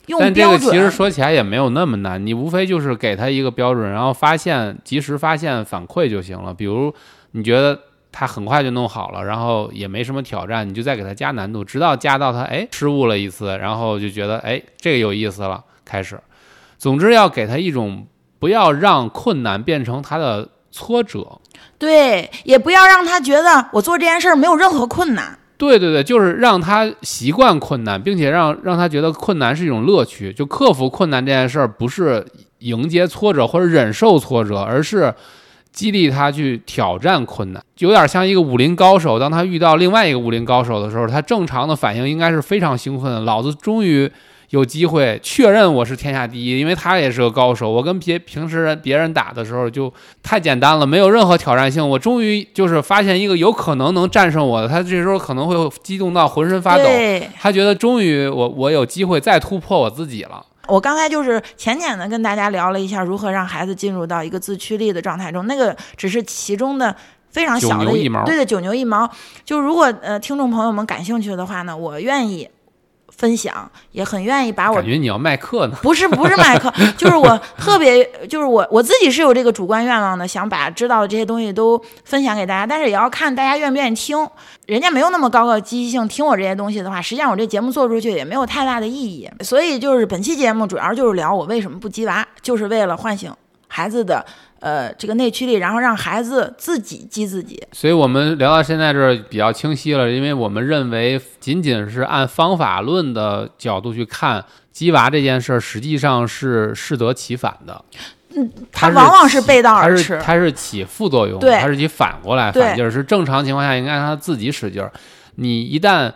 [0.07, 0.61] 用但这标准。
[0.61, 6.53] 个其实说起来也没有那么难，你无非就是给他一个标准，然后发现及时发现反馈就行了。
[6.53, 6.93] 比如
[7.31, 7.79] 你觉得
[8.11, 16.21] 他很快就弄好了，然后也没什么挑战，你就再给他加难度，直到加到他哎失误了一次，然后就觉得哎这个有意思了，开始。
[16.77, 18.07] 总之要给他一种
[18.39, 21.41] 不要让困难变成他的挫折。
[21.79, 25.39] 对，也不要让他觉得我做这件事儿没有任何困难。
[25.57, 30.33] 对对对，就是让他习惯困难，并且让让他觉得困难是一种乐趣。
[30.33, 32.25] 就克服困难这件事儿，不是
[32.59, 35.15] 迎接挫折或者忍受挫折，而是
[35.73, 37.63] 激励他去挑战困难。
[37.79, 43.21] 有点像一个武林高手，当他遇到另外一个武林高手的时候，他正常的反应应该是非常兴奋的。
[43.21, 44.11] 老子终于
[44.55, 47.69] 有机会确认我是天下第一，因为他也是个高手。
[47.69, 51.87] 我跟别平时人别人打的时候就太简单了，没有任何挑战性。
[51.87, 56.85] 我终于就是发现一个有可能能战胜我的，他这时候可能会激动到浑身发抖。
[56.85, 60.47] 对，他觉得终于我我有机会再突破我自己了。
[60.69, 66.95] 我刚才就是浅浅的跟大家聊了一下如何让孩子进入到一个自驱力的状态中，那个只是其中的
[67.31, 69.11] 非常小的一毛对对，九牛一毛。
[69.45, 72.49] 就如果呃听众朋友们感兴趣的话呢，我愿意
[73.17, 75.77] 分享，也很愿意把我感觉你要卖课呢。
[75.83, 84.29] 不是不是卖课， 就是我特别就是我我自己是有这个主观愿望的，想把知道的这些东西都分享给大家，但是也要看大家愿不愿意听。
[84.67, 89.31] 人家没有那么高的积极性听我这些东西的话，实际上我这节目做出去也没有太大的意义。
[89.43, 93.33] 所以就是本期节目主要就是聊我为什么不鸡娃，就是为了唤醒
[93.69, 94.25] 孩子的
[94.65, 97.63] 呃这个内驱力，然后让孩子自己激自己。
[97.73, 107.85] 所以我们聊到现在这儿比较清晰了，因为我们认为仅仅是按方法论的角度去看激娃这件事儿，实际上是适得其反的。
[108.37, 112.91] 嗯，它往往是背道而驰它是起副作用，对它是起反过来反劲儿。
[112.91, 114.91] 是正常情况下应该让他自己使劲儿，
[115.35, 116.11] 你一旦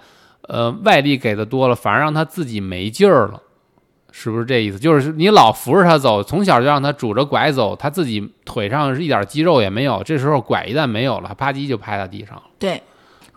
[0.48, 3.42] 呃外力给的多了，反而让他自己没劲儿了。
[4.10, 4.78] 是不是这意思？
[4.78, 10.02] 就是你老扶着他走，从小就让他拄着拐走，他自己腿上是一点肌肉也没有。
[10.02, 12.42] 这时候拐一旦没有了，啪叽就拍到地上了。
[12.58, 12.82] 对，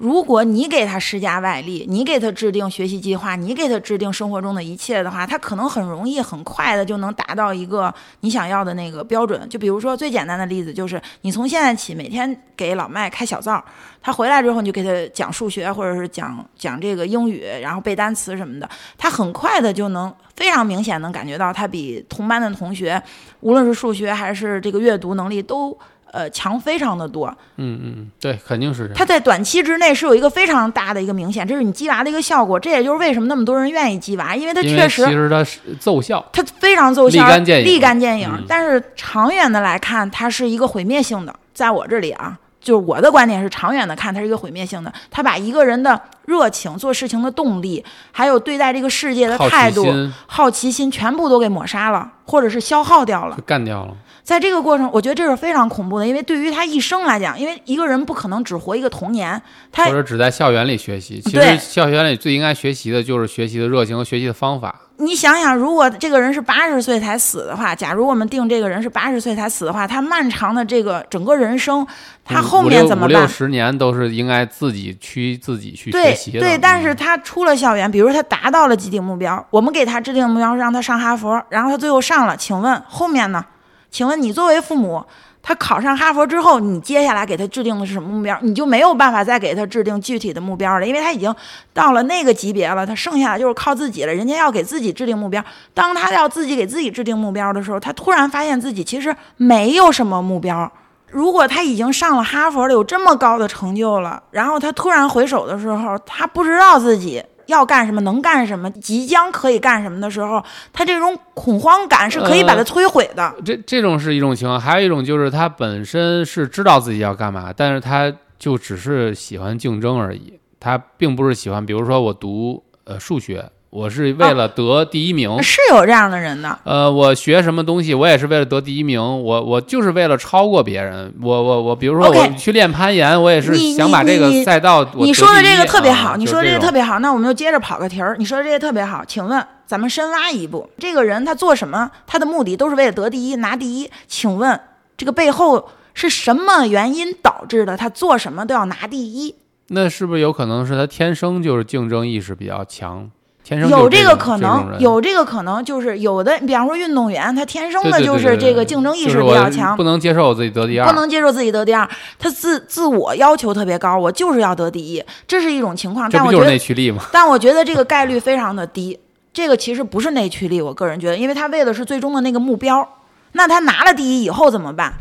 [0.02, 9.48] 如果你给他施加外力，你给他制定学习计划，你给他制定生活中的一切的话，他可能很容易、很快的就能达到一个你想要的那个标准。
[9.48, 13.64] 就比如说最简单的例子，就是你从现在起每天给老麦开小灶，
[14.02, 23.00] 他回来之后你就给他讲数学或者是讲讲这个英语，然后背单词什么的，他很快的就能非常明显能感觉到他比同班的同学，
[23.42, 25.78] 无论是数学还是这个阅读能力都。
[26.12, 28.94] 呃，强非常的多，嗯嗯，对，肯定是这样。
[28.96, 32.60] 它在短期之内是有一个非常大的一个明显，这是你鸡娃的一个效果。
[32.60, 35.46] 这也就是为什么那么多人愿意鸡娃，因为它确实其实它
[35.80, 36.24] 奏效。
[36.34, 38.30] 它非常奏效，立竿见影立竿见影。
[38.30, 41.34] 嗯但是长远的来看，它是一个毁灭性的。
[41.54, 44.94] 在我这里啊，就是我的观点是长远的看，它是一个毁灭性的。
[45.10, 53.42] 它把一个人的热情、做事情的动力，还有对待这个世界的态度、奇心好奇心，全部都给抹杀了，或者是消耗掉了就。
[53.42, 53.94] 干掉了。
[54.24, 61.20] 在这个过程，我觉得这是非常恐怖的，因为对于他一生来讲，因为一个人不可能只活一个童年，他或者只在校园里学习。
[61.20, 64.80] 其实校园里最应该学习的就是学习的热情和学习的方法。
[65.02, 71.86] 你想想，如果这个人是八十岁才死的话，假如我们定这个人是八十岁才死的话，他漫长的这个整个人生，
[72.24, 73.28] 他五后五六五六面怎么办？
[73.28, 76.40] 十年都是应该自己去自己去学对习的。
[76.40, 83.44] 对，但是嗯他出了校园，比如他达到了既定目标，我们给他制定目标是让他上哈佛，然后他最后上了，请问后面呢？
[83.90, 85.04] 请问你作为父母，
[85.44, 88.38] 他考上哈佛之后，你接下来给他制定的是什么目标？
[88.42, 91.34] 你就没有办法再给他制定具体的目标了，因为他已经
[91.74, 94.14] 到了那个级别了，他剩下的就是靠自己了。
[94.14, 100.72] 人家要给自己制定目标，当他要自己给自己制定目标的时候，他突然发现自己其实没有什么目标。
[101.08, 107.22] 如果他已经上了哈佛了，有这么高的成就了，然后他突然回首的时候，他不知道自己
[107.52, 110.44] 要干什么，能干什么，即将可以干什么的时候，
[110.74, 113.36] 他这种恐慌感是可以把他呃摧毁的。
[113.46, 125.42] 这这种是一种情况，还有一种就是他本身是知道自己要干嘛，但是他就只是喜欢竞争而已，他并不是喜欢，比如说我读呃数学，我是为了得第一名。
[125.42, 131.12] 是有这样的人的，呃，我学什么东西，我也是为了得第一名，我我就是为了超过别人。
[131.22, 138.16] 我我我，比如说我去练攀岩，我也是你想把这个赛道你说的这个特别好，你说这个特别好，那我们就接着跑个题儿。
[138.20, 143.90] 你说的这个特别好，请问咱们深挖一步，这个人他做什么，他的目的都是为了得第一，拿第一。
[144.06, 144.60] 请问
[144.98, 147.78] 这个背后是什么原因导致的？
[147.78, 149.34] 他做什么都要拿第一？
[149.70, 153.10] 那是不是有可能是他天生就是竞争意识比较强？
[153.44, 161.88] 天生有这个可能，有这个可能，就是有的，比方说运动员，他天生的就是这个竞争意识比较强不，能接受我自己得第二，不能接受自己得第二，
[162.20, 166.10] 他自自我要求特别高，我就是要得第一，这是一种情况。
[166.10, 167.04] 这就是但我觉得内驱力吗？
[167.12, 168.98] 但我觉得这个概率非常的低，
[169.34, 172.88] 这个其实不是内驱力，我个人觉得，因为他为的是最终的那个目标。
[173.34, 174.94] 那他拿了第一以后怎么办？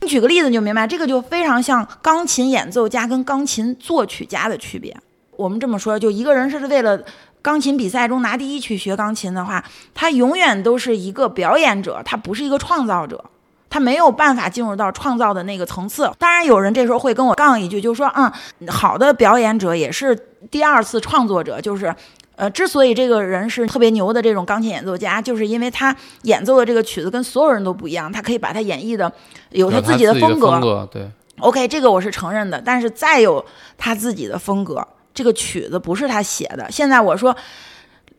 [0.00, 4.96] 你举个例子你就明白，这个就非常像钢琴演奏家跟钢琴作曲家的区别。
[5.36, 7.00] 我们这么说，就一个人是为了
[7.42, 9.64] 钢琴比赛中拿第一去学钢琴的话，
[9.94, 13.24] 他永远都是一个表演者，他不是一个创造者。
[13.70, 16.10] 他没有办法进入到创造的那个层次。
[16.18, 18.32] 当然，有人这时候会跟我杠一句，就说：“嗯，
[18.68, 20.18] 好的表演者也是
[20.50, 21.94] 第二次创作者，就是。”
[22.38, 29.12] 呃，之所以这个人是特别牛的这种钢琴演奏家，就是因为他演奏的这个曲子跟所有人都不一样，他可以把它演绎的
[29.50, 31.10] 有他自己的风风格，对
[31.40, 33.44] ，OK，这个我是承认的，但是再有
[33.76, 34.86] 他自己的风格，
[35.18, 36.70] 这个曲子不是他写的。
[36.70, 37.36] 现在我说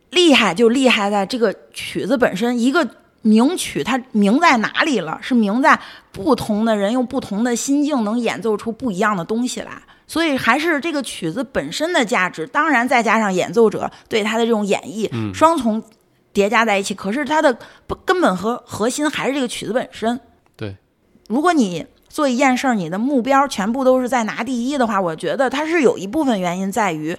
[0.10, 2.86] 厉害就厉害在这个曲子本身，一个
[3.22, 5.18] 名曲它名在哪里了？
[5.22, 5.80] 是名在
[6.12, 9.82] 不同的人用不同的心境能演奏出不一样的东西来。
[10.08, 15.82] 所以还是这个曲子本身的价值，当然再加上演奏者对他的这种演绎，嗯双重
[16.34, 16.94] 叠加在一起。
[16.94, 20.20] 可是它的不根本和核心还是这个曲子本身。
[20.58, 20.76] 对，
[21.30, 27.16] 如果你做一件事儿，你的目标全部都是在拿第一的话，我觉得它是有一部分原因在于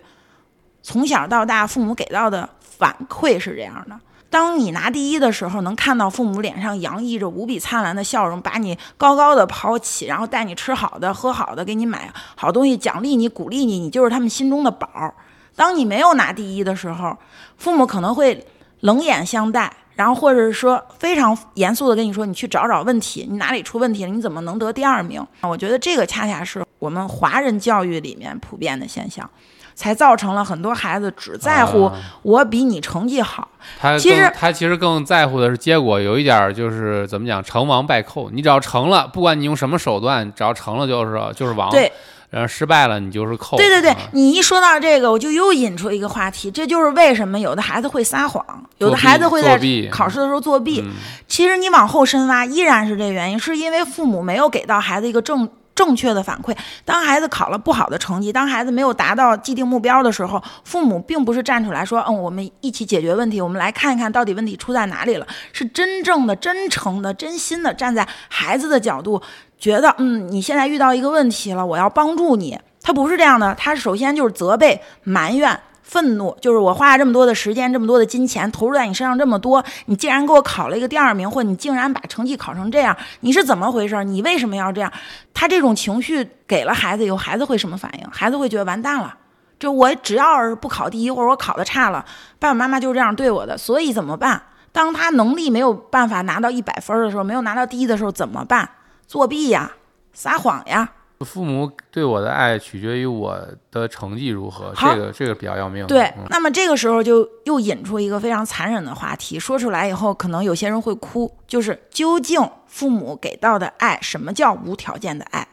[0.83, 3.99] 从小到大父母给到的反馈是这样的。
[4.29, 15.13] 当你拿第一的时候，能看到父母脸上洋溢着无比灿烂的笑容，把你高高的抛起，然后带你吃好的、喝好的，给你买好东西，奖励你、鼓励你，你就是他们心中的宝儿。
[15.57, 17.17] 当你没有拿第一的时候，
[17.57, 18.47] 父母可能会
[18.81, 24.11] 冷眼相待，然后或者是说非常严肃的跟你说：“你去找找问题，你哪里出问题了？
[24.11, 29.29] 你怎么能得第二名？”我觉得这个恰恰是我们华人教育里面普遍的现象，
[29.75, 33.47] 才造成了很多孩子只在乎啊我比你成绩好。
[33.79, 38.31] 他其实他其实更在乎的是结果，有一点儿就是怎么讲，成王败寇。
[38.31, 41.71] 你只要成了，不管你用什么手段，只要成了就是就是王。
[41.71, 41.93] 对，
[42.31, 43.57] 然后失败了你就是扣。
[43.57, 48.45] 对对对啊，你一说到这个，我就又引出一个话题，这就是为什么有的孩子会撒谎，
[48.79, 49.59] 有的孩子会在
[49.91, 50.81] 考试的时候作弊。
[50.81, 50.91] 嗯
[51.29, 56.55] 其实你往后深挖，依然是这原因，是因为父母没有给到孩子一个正正确的反馈。
[56.85, 69.23] 当孩子考了不好的成绩，当孩子没有达到既定目标的时候，父母并不是站出来说：“嗯，我们一起解决问题，我们来看一看到底问题出在哪里了。”是真正的、真诚的、真心的站在孩子的角度，
[69.61, 72.59] 觉得嗯，你现在遇到一个问题了，我要帮助你。
[72.83, 75.61] 他不是这样的，他首先就是责备、埋怨。
[75.83, 84.05] 愤怒就是我花了这么多的时间，这么多的金钱投入在你身上这么多，你竟然给我考了一个第二名，或你竟然把成绩考成这样，你是怎么回事？
[84.05, 84.93] 你为什么要这样？
[85.35, 88.09] 他这种情绪给了孩子以后，孩子会什么反应？
[88.09, 89.13] 孩子会觉得完蛋了，
[89.59, 92.05] 就我只要是不考第一，或者我考的差了，
[92.39, 94.41] 爸爸妈妈就是这样对我的，所以怎么办？
[94.71, 98.71] 当他能力没有办法拿到一百分的时候，没有拿到第一的时候怎么办？
[99.11, 99.73] 作弊呀，
[100.13, 100.89] 撒谎呀，
[101.27, 103.37] 父母对我的爱取决于我
[103.73, 105.85] 的成绩如何，这个这个比较要命。
[105.89, 115.49] 对嗯，那么这个时候就又引出一个非常残忍的话题，说出来以后，可能有些人会哭，就是究竟父母给到的爱，什么叫无条件的爱？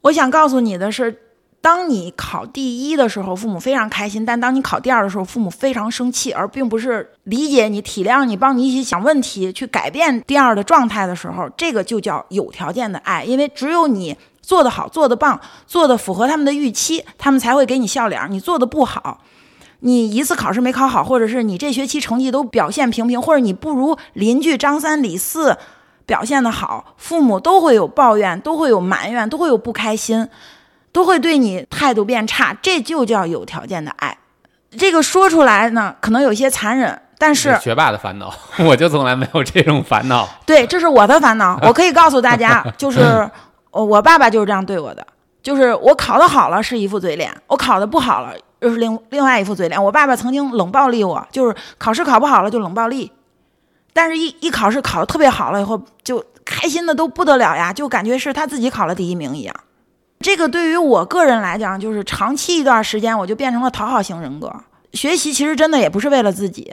[0.00, 1.25] 我想告诉你的是，
[1.66, 14.16] 当你考第一的时候，父母非常开心；但当你考第二的时候，父母非常生气，而并不是理解你、体谅你、帮你一起想问题、去改变第二的状态的时候，这个就叫有条件的爱，因为只有你。
[14.40, 18.24] 做得好，做得棒，做得符合他们的预期，他们才会给你笑脸。
[18.30, 19.20] 你做的不好，
[19.80, 25.56] 你一次考试没考好，或者是你这学期成绩都表现平平，或者你不如邻居张三李四
[26.06, 30.28] 表现的好，父母都会有抱怨，都会有埋怨，都会有不开心，
[30.96, 34.16] 都会对你态度变差，这就叫有条件的爱。
[34.78, 38.32] 这个说出来呢，可能有些残忍，但是学霸的烦恼，
[38.64, 40.26] 我就从来没有这种烦恼。
[40.46, 41.60] 对，这是我的烦恼。
[41.68, 43.30] 我可以告诉大家，就是
[43.72, 45.06] 我我爸爸就是这样对我的，
[45.42, 49.84] 就是我考得好了是一副嘴脸，我考得不好了又是另另外一副嘴脸。
[49.84, 53.12] 我爸爸曾经冷暴力我，就是考试考不好了就冷暴力，
[53.92, 59.54] 但是一一考试考得特别好了以后，就开心的都不得了呀，就感觉是他自己考了第一名一样。
[60.20, 64.52] 这个对于我个人来讲，就是长期一段时间，我就变成了讨好型人格。
[64.92, 66.72] 学习其实真的也不是为了自己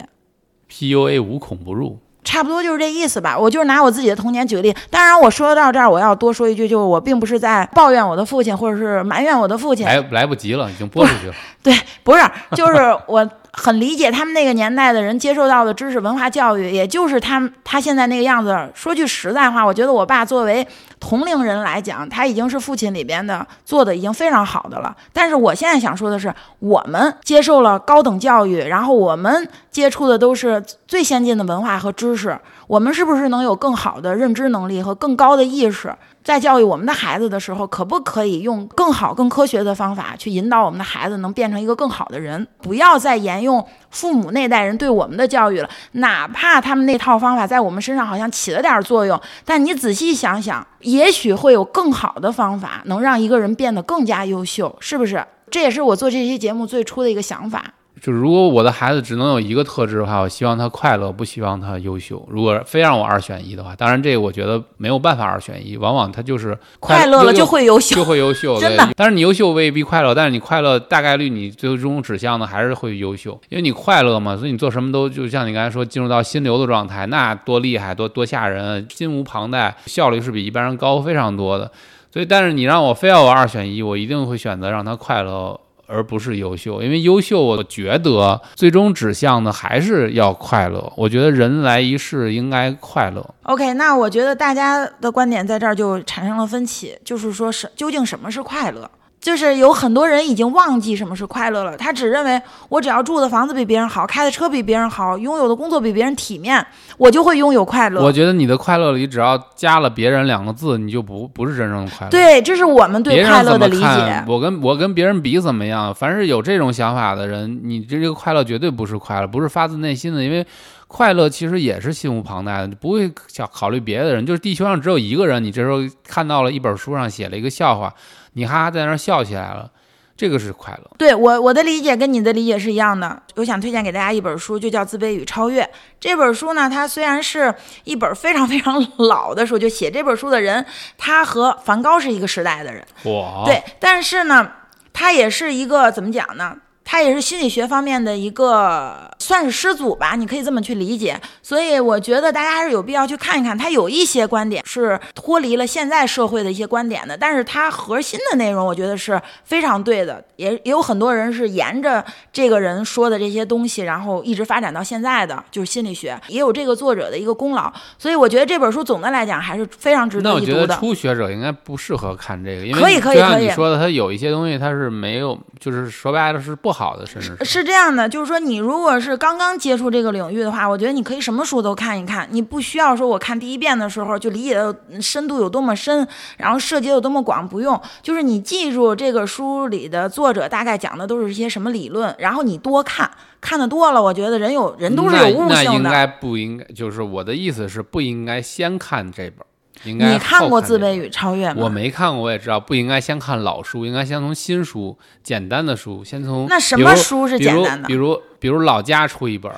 [0.71, 3.37] ，PUA 无孔不入，差不多就是这意思吧。
[3.37, 4.73] 我就是拿我自己的童年举例。
[4.89, 9.85] 当然，我说到这儿，我要多说一句，就是我并不是在抱怨我的父亲，或者是埋怨我的父亲。
[9.85, 11.33] 来来不及了，已经播出去了。
[11.61, 12.23] 对，不是，
[12.55, 18.69] 就是我很理解他们那个年代的人接受到的知识文化教育，也就是他他现在那个样子。
[18.73, 20.67] 说句实在话，我觉得我爸作为
[20.99, 24.95] 同龄人来讲，他已经是父亲里边的做的已经非常好的了。
[25.13, 32.35] 但是我现在想说的是，我们接受了高等教育，然后我们接触的都是最先进的文化和知识，
[32.67, 35.93] 我们是不是能有更好的认知能力和更高的意识？
[36.23, 42.47] 在教育我们的孩子的时候，可不可以用更好、更科学的方法去引导我们的孩子能变成一个更好的人？
[42.61, 55.25] 不要再沿用父母那代人对我们的教育了，哪怕他们那套方法在我们身上好像起了点作用，但你仔细想想，也许会有更好的方法能让一个人变得更加优秀，是不是？
[55.51, 57.65] 这也是我做这期节目最初的一个想法。
[58.03, 62.21] 就是如果我的孩子只能有一个特质的话，我希望他快乐，不希望他优秀。
[62.29, 68.93] 如果非让我二选一的话，当然这个我觉得没有办法二选一，往往他就是快乐了就会优秀就会优秀，真的对。
[68.97, 81.71] 但是你优秀未必快乐，但是你快乐大概率你最终指向的还是会优秀，因为你快乐嘛，所以你做什么都就像你刚才说，进入到心流的状态，那多厉害，多多吓人，心无旁贷，效率是比一般人高非常多的。
[82.11, 85.57] 所以，但是你让我非要我二选一，我一定会选择让他快乐。
[85.87, 90.91] 而不是优秀，因为优秀，我觉得最终指向的还是要快乐。
[90.95, 93.27] 我觉得人来一世应该快乐。
[93.43, 98.89] OK，那我觉得大家的观点在这儿就产生了分歧，就是说是究竟什么是快乐？
[99.23, 106.63] 就是有很多人已经忘记什么是快乐了，他只认为我只要住的房子比别人好，开的车比别人好，拥有的工作比别人体面，
[106.97, 108.03] 我就会拥有快乐。
[108.03, 112.11] 我觉得你的快乐里只要加了“别人”两个字，你就不不是真正的快乐。
[112.11, 114.23] 对，这是我们对快乐的理解。
[114.27, 115.95] 我跟我跟别人比怎么样？
[115.95, 120.45] 凡是有这种想法的人，你这这个快乐绝对不是快乐，不是发自内心的，因为
[120.93, 124.23] 快乐其实也是心无旁贷的，你不会想考虑别的人。
[124.23, 127.91] 就是地球上只有一个人，你这时候看到了一本书上写了一个笑话，
[128.33, 129.71] 你哈哈在那儿笑起来了，
[130.15, 130.91] 这个是快乐。
[130.99, 133.19] 对我我的理解跟你的理解是一样的。
[133.37, 135.63] 我想推荐给大家一本书，就叫《自卑与超越》。
[135.99, 137.51] 这本书呢，它虽然是
[137.85, 140.63] 一本非常非常老的书，就写这本书的人，
[140.99, 142.85] 他和梵高是一个时代的人。
[143.05, 144.47] 哇，对，但是呢，
[144.93, 146.55] 他也是一个怎么讲呢？
[146.83, 151.19] 他也是心理学方面的一个算是师祖吧，你可以这么去理解。
[151.41, 160.23] 所以我觉得大家还是有必要去看一看，他有一些观点是脱离了现在社会的一些观点的，但是他核心的内容我觉得是非常对的。
[160.35, 167.71] 也也有很多人是沿着这个人说的这些东西，然后一直发展到现在的，就是心理学，也有这个作者的一个功劳。
[167.97, 170.75] 所以我觉得这本书总的来讲还是非常值得那我觉得。
[170.75, 186.07] 初学者应该不适合看这个，因为可以可以就像可以你说的，它有一些东西它是没有，就是说白了是不好的，甚至是是这样的，就是说，你如果是刚刚接触这个领域的话，我觉得你可以什么书都看一看，你不需要说我看第一遍的时候就理解的深度有多么深，
[186.37, 193.09] 然后涉及有多么广，不用，就是你记住这个书里的作者大概讲的都是一些什么理论，然后你多看，
[193.39, 195.77] 看的多了，我觉得人有人都是有悟那那性的。
[195.77, 196.65] 应该不应该？
[196.73, 199.45] 就是我的意思是不应该先看这本儿，
[199.83, 201.55] 应该你看过《自卑与超越》吗？
[201.57, 209.57] 我没看过，我也知道不应该先看老书，应该先从新书、简单的书，先从那什比如么书是比如简单的比如比如老家出一本儿，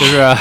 [0.00, 0.34] 就是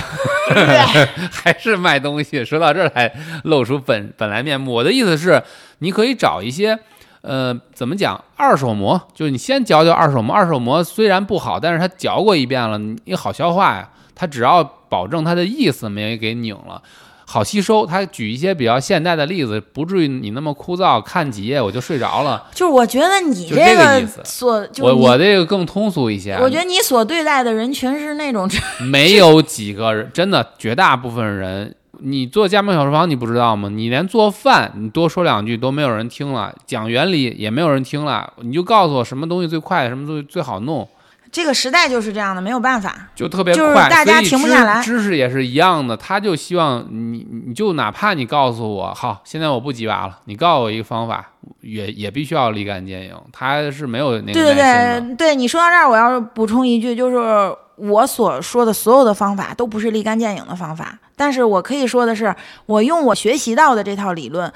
[1.32, 2.44] 还是卖东西。
[2.44, 4.72] 说到这儿才露出本本来面目。
[4.72, 5.42] 我的意思是，
[5.80, 6.80] 你可以找一些。
[7.22, 8.24] 呃，怎么讲？
[8.38, 13.90] 二手膜就是你先嚼嚼二手膜，二手膜虽然不好，但是它嚼过一遍了，你好消化呀。
[14.16, 16.82] 它只要保证它的意思没给拧了，
[17.30, 17.86] 好吸收。
[17.86, 22.44] 他举一些比较现代的例子，不至于你那么枯燥，看几页我就睡着了。
[22.54, 28.50] 就是我觉得你这个所，就我我这个更通俗一些，我觉得你所对待的人群是那种，
[28.90, 33.68] 没有几个人，真的绝大部分人，你做加盟小厨房你不知道吗？
[33.70, 40.88] 你连做饭你多说两句都没有人听了，讲原理也没有人听了，你就告诉我什么东西最快，什么东西最好弄，
[41.32, 42.96] 这个时代就是这样的，没有办法。
[43.16, 51.26] 就特别就是快，大家停不下来知识也是一样的，他就希望你，你就哪怕你告诉我，好，现在我不鸡娃了，你告诉我一个方法，
[51.62, 54.56] 也也必须要立竿见影，他是没有那个对对。
[54.56, 64.52] 对对，你说到这儿，我要补充一句，就是我所说的所有的方法都不是立竿见影的方法，但是我可以说的是，我用我学习到的这套理论。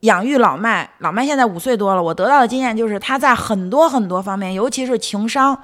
[0.00, 5.58] 养育老麦，老麦现在五岁多了，我得到的经验就是他在很多很多方面，尤其是情商，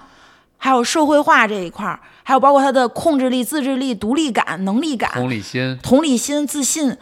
[0.65, 6.97] 还有社会化这一块儿，还有包括他的控制力、自制力、独立感、能力感、同理心，同理心、自信，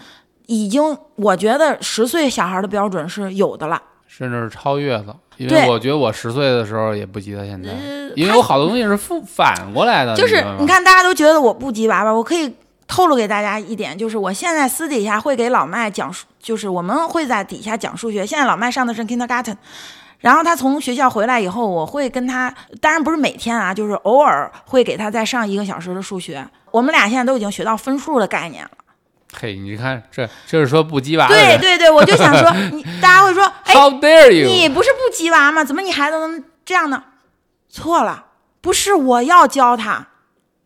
[0.47, 3.83] 已经我觉得十岁小孩的标准是有的了。
[4.07, 5.15] 甚至是超越了。
[5.37, 10.17] 因为我觉得我十岁的时候也不及他现在，呃因为我好多东西是复反过来的。
[10.17, 12.51] 就是你，看，大家都觉得我不及娃娃，我可以
[12.89, 18.27] 透露给大家一点，就是我现在私底下会给老麦讲数，就是我们会在底下讲数学。
[18.27, 19.55] 现在老麦上的是 kindergarten，
[20.21, 26.47] 然后他从学校回来以后，我会跟他，当然不是每天啊，就是偶尔会给他再上一个小时的数学。
[26.71, 28.71] 我们俩现在都已经学到分数的概念了。
[29.33, 34.71] 嘿，你看这这是说不鸡娃对对对，我就想说， 你大家会说，哎，，How dare 你 you？
[34.75, 35.65] 不是不鸡娃吗？
[35.65, 37.03] 怎么你孩子能这样呢？
[37.69, 38.27] 错了，
[38.61, 40.09] 不是我要教他，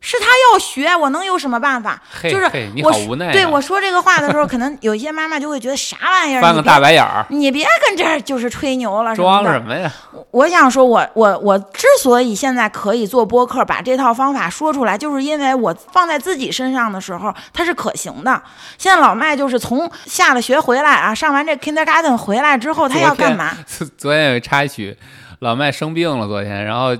[0.06, 1.98] 是他要学，我能有什么办法？
[2.22, 2.44] 就是
[2.82, 9.90] 我说好无奈啊对我说这个话的时候，可能有一些妈妈就会觉得啥玩意儿， 翻个大白眼儿，你别跟这儿就是吹牛了，装什什么呀？
[10.30, 18.42] 我想说我，我我之所以现在可以做播客，把这套方法说出来，就是因为我放在自己身上的时候，它是可行的。
[18.76, 23.52] 现在老麦就是从下了学回来啊，上完这 kindergarten 回来之后，他要干嘛？
[23.96, 24.94] 昨天有一插曲，
[25.38, 26.94] 老麦生病了，昨天，然后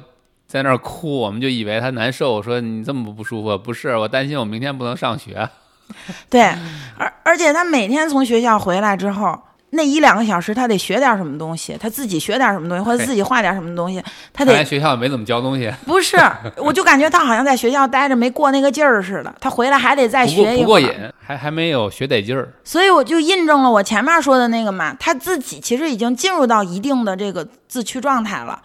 [0.46, 5.48] 在那儿哭，我们就以为他难受，我说你这么不舒服，不是，我担心我明天不能上学。
[6.30, 6.42] 对，
[6.96, 9.38] 而而且他每天从学校回来之后，
[9.70, 16.16] 那一两个小时，他得学点什么东西，他自己学点什么东西，或者自己画点什么东西，他得学校也没怎么教东西，不是，
[16.56, 20.60] 我就感觉他好像在学校待着没过那个劲儿似的，他回来还得再学一。
[20.60, 20.90] 不过瘾，
[21.20, 22.50] 还还没有学得劲儿。
[22.62, 28.62] 所以我就印证了我前面说的那个嘛，他自己其实已经进入到一定的这个自驱状态了。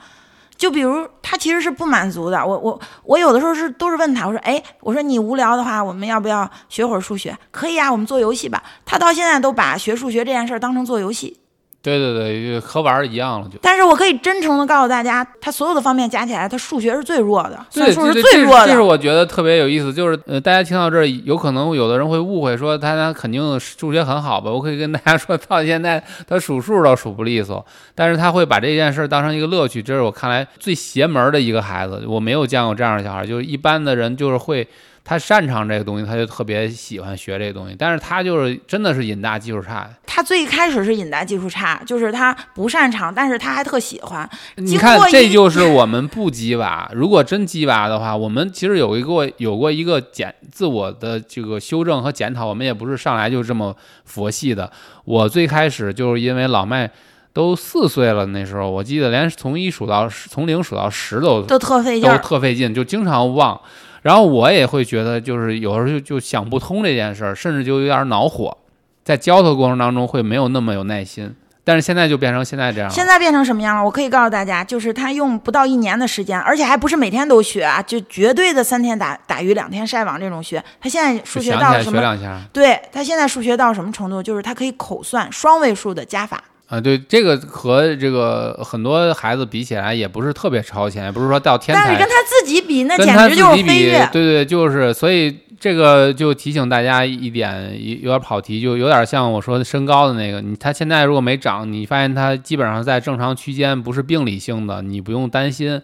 [0.59, 7.35] 就比如他其实是不满足的，我我我有的时候是都是问他，我说哎，我说你无聊的话，我们要不要学会儿数学？
[7.49, 8.61] 可以啊，我们做游戏吧。
[8.85, 11.39] 他到现在都把学数学这件事儿当成做游戏。
[11.81, 13.57] 对对对，就和玩儿一样了，就。
[13.61, 18.67] 但是我可以真诚的告诉大家，他所有的方面加起来，他数学是最弱的，算对，术是最弱的。
[18.67, 24.51] 这是我觉得特别有意思，就是呃，大家听到这儿，有可能有的人会误会说他他肯定数学很好吧？
[24.51, 27.65] 我可以跟大家说，到现在他数数都数不利索，
[27.95, 32.03] 但是他会把这件事儿当成一个乐趣，这是我看来最邪门的一个孩子。
[32.05, 34.67] 我没有见过这样的小孩，就是一般的人就是会。
[35.09, 39.89] 他擅长这个东西，他就特别喜欢学这个东西，但是他就是真的是瘾大技术差。
[40.05, 44.29] 他最开始是瘾大技术差，就是他不擅长，但是他还特喜欢。
[44.57, 46.87] 你看这就是我们不鸡娃。
[46.93, 52.45] 如果真鸡娃的话，我们其实有一个有过一个检自我的这个修正和检讨。
[52.45, 54.71] 我们也不是上来就这么佛系的。
[55.05, 56.87] 我最开始就是因为老麦
[57.33, 63.59] 都四岁了，那时候我记得连从一数到十，从零数到十都都特费劲都，特费劲，就经常忘。
[64.01, 68.57] 然后我也会觉得，就是有时候就就想不通这件事儿，甚至就有点恼火，
[69.03, 71.35] 在教他过程当中会没有那么有耐心。
[71.61, 72.95] 但是现在就变成现在这样了。
[72.95, 73.83] 现在变成什么样了？
[73.83, 80.63] 我可以告诉大家，就是他用不到一年的时间，而且还不是每天都学啊，就绝对的三天打打鱼两天晒网这种学。
[80.81, 81.97] 他现在数学到什么？
[81.97, 82.39] 学两下。
[82.51, 84.23] 对他现在数学到什么程度？
[84.23, 86.43] 就是他可以口算双位数的加法。
[86.69, 94.07] 啊，对，这个和这个很多孩子比起来，也不是特别超前，也不是说到天才，但是跟他自己比，那简直就是，飞跃。
[94.11, 105.81] 对对，就是，所以这个就提醒大家一点，有有点跑题，就有点像我说的身高的那个，你他现在如果没长，你发现他基本上在正常区间，不是病理性的，你不用担心。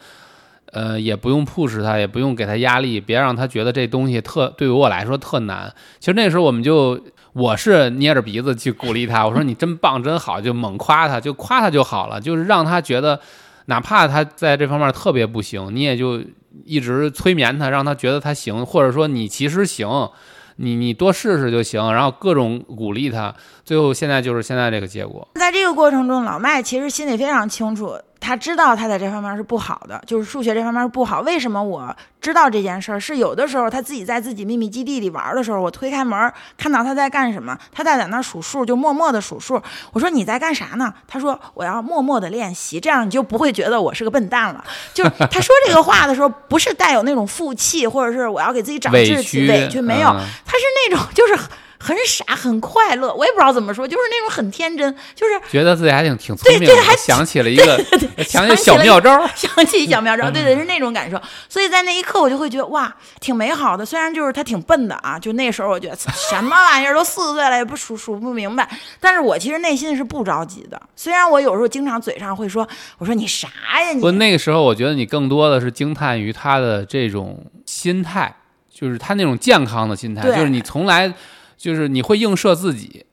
[0.76, 5.73] 呃，也不用 push 他，也不用给他压力，别让他觉得这东西特对于我来说特难。
[6.01, 6.99] 其实那时候我们就，
[7.32, 13.17] 我是捏着鼻子去鼓励他，我说你真棒，真好，就猛夸他，就夸他就好了，就是让他觉得，
[13.67, 16.21] 哪怕他在这方面特别不行，你也就
[16.65, 19.88] 一直催眠他，让他觉得他行，或者说你其实行，
[20.57, 25.26] 你你多试试就行，然后各种鼓励他，最后现在就是现在这个结果。
[25.36, 31.21] 在这个过程中，老麦其实心里非常清楚，他知道他在这方面是不好的，就是数学这方面是不好。
[31.21, 32.99] 为什么我知道这件事儿？
[32.99, 39.61] 是有的时候他自己在自己秘密基地里玩的时候，我推开门看到他在干什么，他在在那儿数数，就默默的数数。
[39.93, 40.91] 我说你在干啥呢？
[41.07, 44.63] 他说我要默默的练习，这样你就不会觉得我是个笨蛋了。
[44.91, 51.38] 就是他说这个话的时候，不是带有那种负气，或者是我要给自己长志气、委屈，没有，他是那种就是。
[51.86, 57.78] 很傻，很快乐，我也不知道怎么说，就是那种很天真，就是觉得自己还挺挺聪明，还 想起了一个
[58.24, 61.22] 想起小妙招，想起小妙招，对对，是那种感受。
[61.48, 63.86] 所以在那一刻，我就会觉得哇，挺美好的。
[63.86, 68.68] 虽然就是他挺笨的啊，就那时候我觉得什么玩意儿都四岁了也不数数不明白，
[69.00, 70.82] 但是我其实内心是不着急的。
[70.96, 72.68] 虽然我有时候经常嘴上会说，
[72.98, 73.48] 我说你啥
[73.80, 74.02] 呀你？
[74.02, 78.36] 不，那个时候我觉得你更多的是惊叹于他的这种心态，
[78.74, 81.14] 就是他那种健康的心态，就是你从来。
[81.58, 83.06] 就是你会映射自己。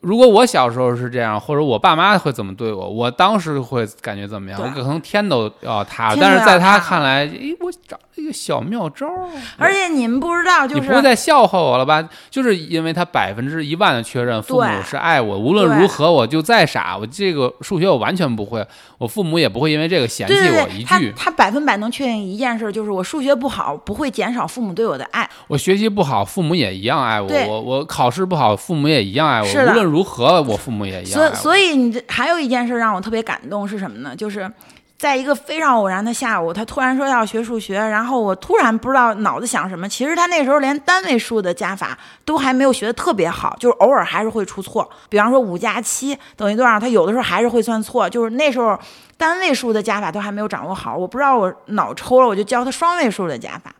[0.00, 4.60] 如果我小时候是这样，或者我爸妈会怎么对我，我当时会感觉怎么样？
[4.62, 6.16] 我可能天都要塌了。
[6.20, 9.08] 但是在他看来，诶，我找了一个小妙招。
[9.56, 12.08] 而且你们不知道，就是你不会再笑话我了吧？
[12.30, 18.64] 就是因为他百分之一万的确认父母是爱我，无论如何我就再傻，我这个数学我完全不会，
[18.98, 21.12] 我父母也不会因为这个嫌弃我一句。
[21.16, 25.28] 他百分百能确定一件事，就是我数学不好不会减少父母对我的爱。
[25.46, 27.28] 我学习不好，父母也一样爱我。
[27.48, 29.48] 我我考试不好，父母也一样爱我。
[29.48, 31.12] 无论如何，我父母也一样。
[31.12, 34.16] 所所以，你这还有一件事让我特别感动是什么呢？
[34.16, 34.50] 就是
[34.98, 39.88] 在一个非常偶然的下午，他突然说要学数学，然后我突然不知道脑子想什么。
[39.88, 44.90] 其实他那时候连单位数的加法都还没有学的特别好，就是偶尔还是会出错。
[45.08, 48.10] 比方说五加七等于多少，他有的时候还是会算错。
[48.10, 48.76] 就是那时候
[49.16, 53.72] 单位数的加法都还没有掌握好，我不知道我脑抽了，我就教他双位数的加法，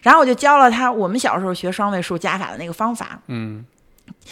[0.00, 3.18] 然后我就教了他我们小时候学双位数加法的那个方法。
[3.26, 3.62] 嗯。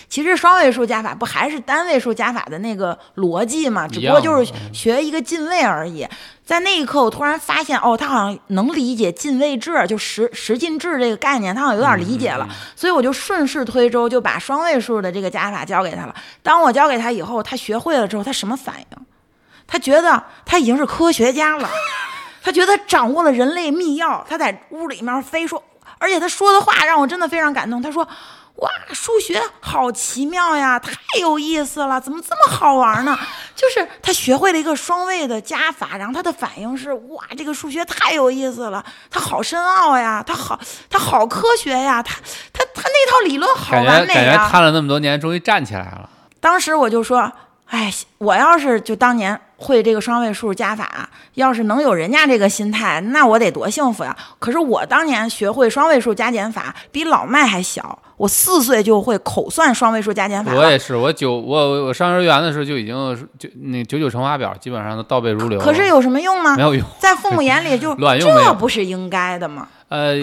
[0.08, 3.86] 其实双位数加法不还是单位数加法的那个逻辑吗？
[3.88, 6.06] 只不过就是学一个进位而已。
[6.44, 12.46] 在那一刻，我突然发现，哦，他好像能理解进位制，就十十进制这个概念，他好像有点理解了。
[12.76, 16.14] 所以我就顺势推舟，就把双位数的这个加法教给他了。
[16.42, 19.06] 当我教给他以后，他学会了之后，他什么反应？
[19.66, 21.70] 他觉得他已经是科学家了，
[22.42, 24.22] 他觉得掌握了人类密钥。
[24.28, 25.62] 他在屋里面飞说，
[25.98, 27.80] 而且他说的话让我真的非常感动。
[27.80, 28.06] 他说。
[28.56, 33.18] 哇，数学好奇妙呀，太有意思了，怎么这么好玩呢？
[33.54, 42.14] 就是他学会了一个双位的加法，然后他的反应是哇，这个数学太有意思了，它好深奥呀，它好，它好科学呀，他，
[42.52, 44.14] 他，他那套理论好完美啊！
[44.14, 46.08] 感觉看了那么多年，终于站起来了。
[46.40, 47.32] 当时我就说，
[47.66, 49.40] 哎，我要是就当年。
[49.56, 54.14] 会这个双位数加法，要是能有人家这个心态，那我得多幸福呀！
[54.38, 60.54] 可是我当年学会双位数加减法比老麦还小，我四岁就会口算双位数加减法。
[60.54, 65.58] 我也是，我九我我上幼儿园的时候就已经就那九九乘法表基本上都倒背如流。
[65.58, 66.56] 可是有什么用吗？
[66.56, 69.68] 没有用，在父母眼里就 乱用，这不是应该的吗？
[69.88, 70.14] 呃，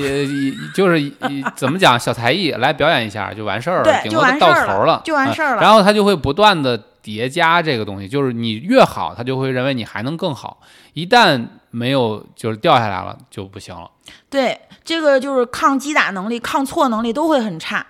[0.75, 1.13] 就是
[1.55, 5.61] 怎么讲小才艺来表演一下就完事儿了，顶多到头了，就完事儿了。
[5.61, 6.81] 然后他就会不断的。
[7.03, 10.59] 叠加这个东西，就是你越好，他就会认为你还能更好。
[10.93, 13.89] 一旦没有，就是掉下来了就不行了。
[14.29, 17.85] 对，这个就是抗击打能力、抗挫能力都会很差，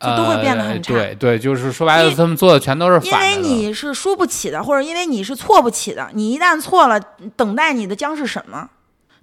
[0.00, 0.92] 就都会变得很差。
[0.92, 3.30] 对对，就是说白了，他们做的全都是反的。
[3.30, 6.08] 因为你是输不起的，或者因为你是错不起的。
[6.12, 7.00] 你一旦错了，
[7.36, 8.68] 等待你的将是什么？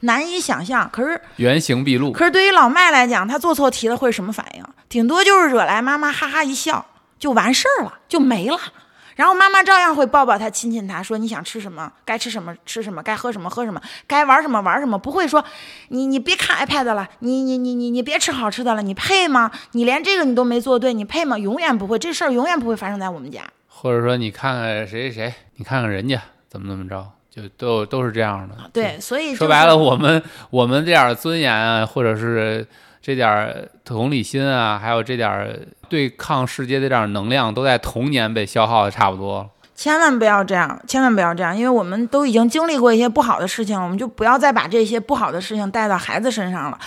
[0.02, 0.90] 难以想象。
[0.92, 2.12] 可是原形毕露。
[2.12, 4.64] 可是对于老麦来讲，他做错题了会什么反应？
[4.90, 6.86] 顶多就是惹来妈妈哈哈一笑，
[7.20, 8.58] 就完事儿了，就没了。
[9.22, 15.46] 然后妈妈照样会抱抱他，亲亲他，说你想吃什么，该吃什么吃什么，该喝什么喝什么，该玩什么玩什么，不会说
[15.90, 19.52] 你你别看 iPad 了，你你你你你别吃好吃的了，你配吗？
[19.74, 21.38] 你连这个你都没做对，你配吗？
[21.38, 23.42] 永远不会，这事儿永远不会发生在我们家。
[23.68, 26.20] 或者说你看看谁谁谁，你看看人家
[26.50, 28.56] 怎么怎么着，就都都是这样的。
[28.74, 32.68] 对，所以说白了，我们我们这点尊严啊，或者是。
[33.02, 39.50] 这点同理心啊，还有这点对抗世界的这点能量，都在童年被消耗的差不多了。
[39.74, 46.78] 千万不要这样，千万不要这样，因为我们都已经经历过一些不好的事情，我们就不要再把这些不好的事情带到孩子身上了。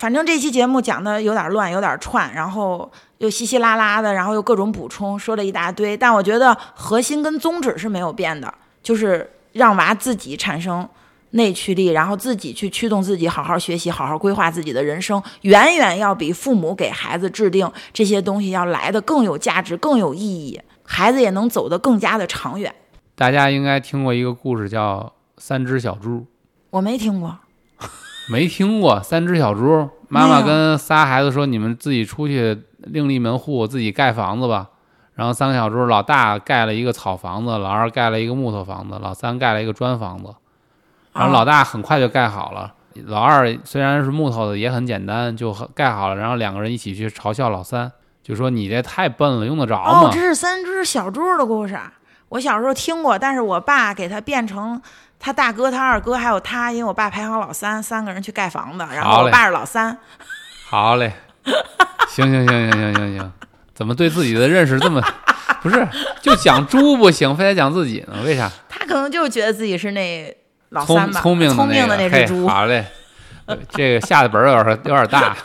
[0.00, 5.96] 反正这期节目讲的有点乱，有点串，然后又稀稀拉拉的，然后又各种补充，说了一大堆。
[5.96, 8.52] 但我觉得核心跟宗旨是没有变的，
[8.82, 10.88] 就是让娃自己产生。
[11.30, 22.74] 内驱力，然后自己去驱动自己，好好学习，好好规划自己的人生，远远要比父母给孩子制定这些东西要来的更有价值、更有意义，孩子也能走得更加的长远。
[23.14, 25.12] 大家应该听过一个故事，叫
[25.42, 26.18] 《三只小猪》。
[26.70, 27.38] 我没听过。
[28.30, 34.70] 没听过三只小猪， 妈妈跟仨孩子说：“你们自己出去另立门户，自己盖房子吧。”
[35.14, 40.32] 然后三个小猪，老大盖了一个草房子，老二盖了一个木头房子，老三盖了一个砖房子。
[41.12, 42.72] 然后老大很快就盖好了，
[43.06, 46.16] 老二虽然是木头的，也很简单，就盖好了。
[46.16, 47.90] 然后两个人一起去嘲笑老三，
[48.22, 51.92] 就说：“你这太笨了，用得着哦，吗这是三只小猪的故事啊，
[52.28, 54.80] 我小时候听过，但是我爸给他变成
[55.18, 59.98] 他大哥、他二哥还有他，因为我爸排行老三，三个人去盖房子，然后我爸是老三。
[60.68, 61.12] 好嘞，
[62.08, 63.32] 行行行行行行行，
[63.74, 65.02] 怎么对自己的认识这么
[65.60, 65.86] 不是？
[66.22, 68.22] 就讲猪不行，非得讲自己呢？
[68.24, 68.48] 为啥？
[68.68, 70.36] 他可能就觉得自己是那
[70.70, 72.48] 老聪三吧，聪明的聪明的那个嘿那只猪。
[72.48, 72.84] 好嘞，
[73.46, 75.36] 呃这个下的本儿有点有点大，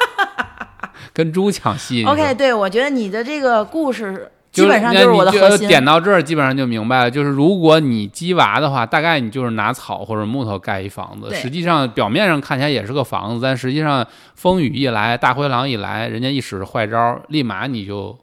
[1.13, 2.03] 跟猪抢戏。
[2.05, 5.67] OK，对，我觉得你的这个故事基本上就是我的核心。
[5.67, 7.11] 点到这儿，基本上就明白了。
[7.11, 14.05] 就是如果你鸡娃的话，大概你就是拿草或者木头盖一房子，实际上表面上看起来也是个房子，但实际上
[14.35, 18.15] 风雨一来，大灰狼一来，人家一使坏招，立马你就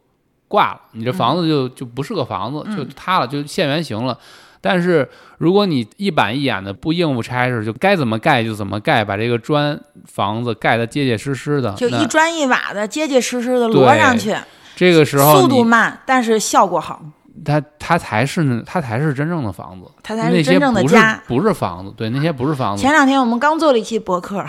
[0.47, 4.17] 挂了，你这房子就、就不是个房子，就塌了，就现原形了。
[4.63, 5.07] 但是
[5.37, 14.35] 如果你一板一眼的不应付差事，就该怎么盖就怎么盖，把这个砖房子盖得结结实实的，就一砖一瓦的结结实实的摞上去，
[14.77, 17.03] 这个时候速度慢，但是效果好，
[17.45, 21.21] 它它才是它才是真正的房子，它才是真正的家。
[21.27, 22.93] 不是房子，对，那些不是房子前。
[22.93, 24.45] 两天我们刚做了一期博客，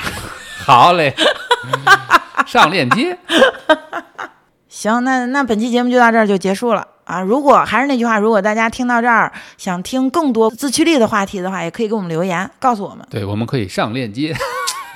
[0.66, 1.14] 好嘞，
[2.46, 3.18] 上链接。
[4.74, 7.22] 行，那那本期节目就到这儿就结束了啊！
[7.22, 13.06] 如果还是那句话，如果大家听到这儿想听更多自驱力的话题的话，也可以给我们留言告诉我们。
[13.08, 14.36] 对，我们可以上链接。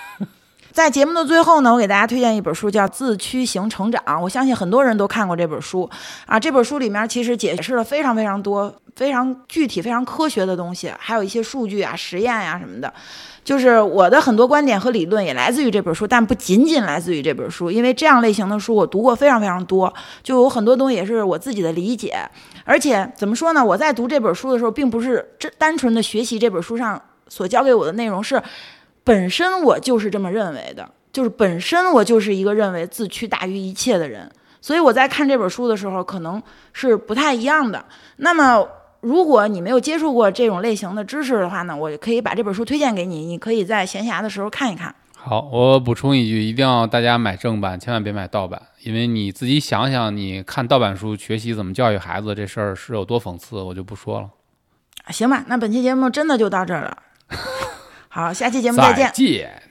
[0.73, 4.03] 在节目的最后呢，我给大家推荐一本书，叫《自驱型成长》。
[4.19, 5.87] 我相信很多人都看过这本书
[6.25, 6.39] 啊。
[6.39, 12.91] 这本书里面其实解释了非常非常多、非常具体、非常科学的东西，还有一些数据啊、实验呀、什么的。
[13.47, 22.13] 就是我的很多观点和理论也来自于这本书，但不仅仅来自于这本书，因为这样类型的书我读过非常非常多，就有很多东西也是我自己的理解。
[22.65, 23.63] 而且怎么说呢？
[23.63, 28.43] 我在读这本书的时候，并不是这单纯的学习这本书上所教给我的内容，是
[29.05, 34.29] 本身我就是这么认为的，就是本身我就是一个认为自驱大于一切的人，
[34.59, 36.43] 所以我在看这本书的时候，可能
[36.73, 37.85] 是不太一样的。
[38.17, 38.67] 那么，
[39.01, 44.93] 如果你没有接触过这种类型的知识的话呢，我可以把这本书推荐给你，你可以在闲暇的时候看一看。
[45.15, 54.29] 好，我补充一句，一定要大家买正版，千万别买盗版，因为你自己想想，你看盗版书学习怎么教育孩子这事儿是有多讽刺，我就不说了。
[55.09, 56.97] 行吧，那本期节目真的就到这儿了。
[58.07, 59.11] 好，下期节目再见。
[59.13, 59.61] 见。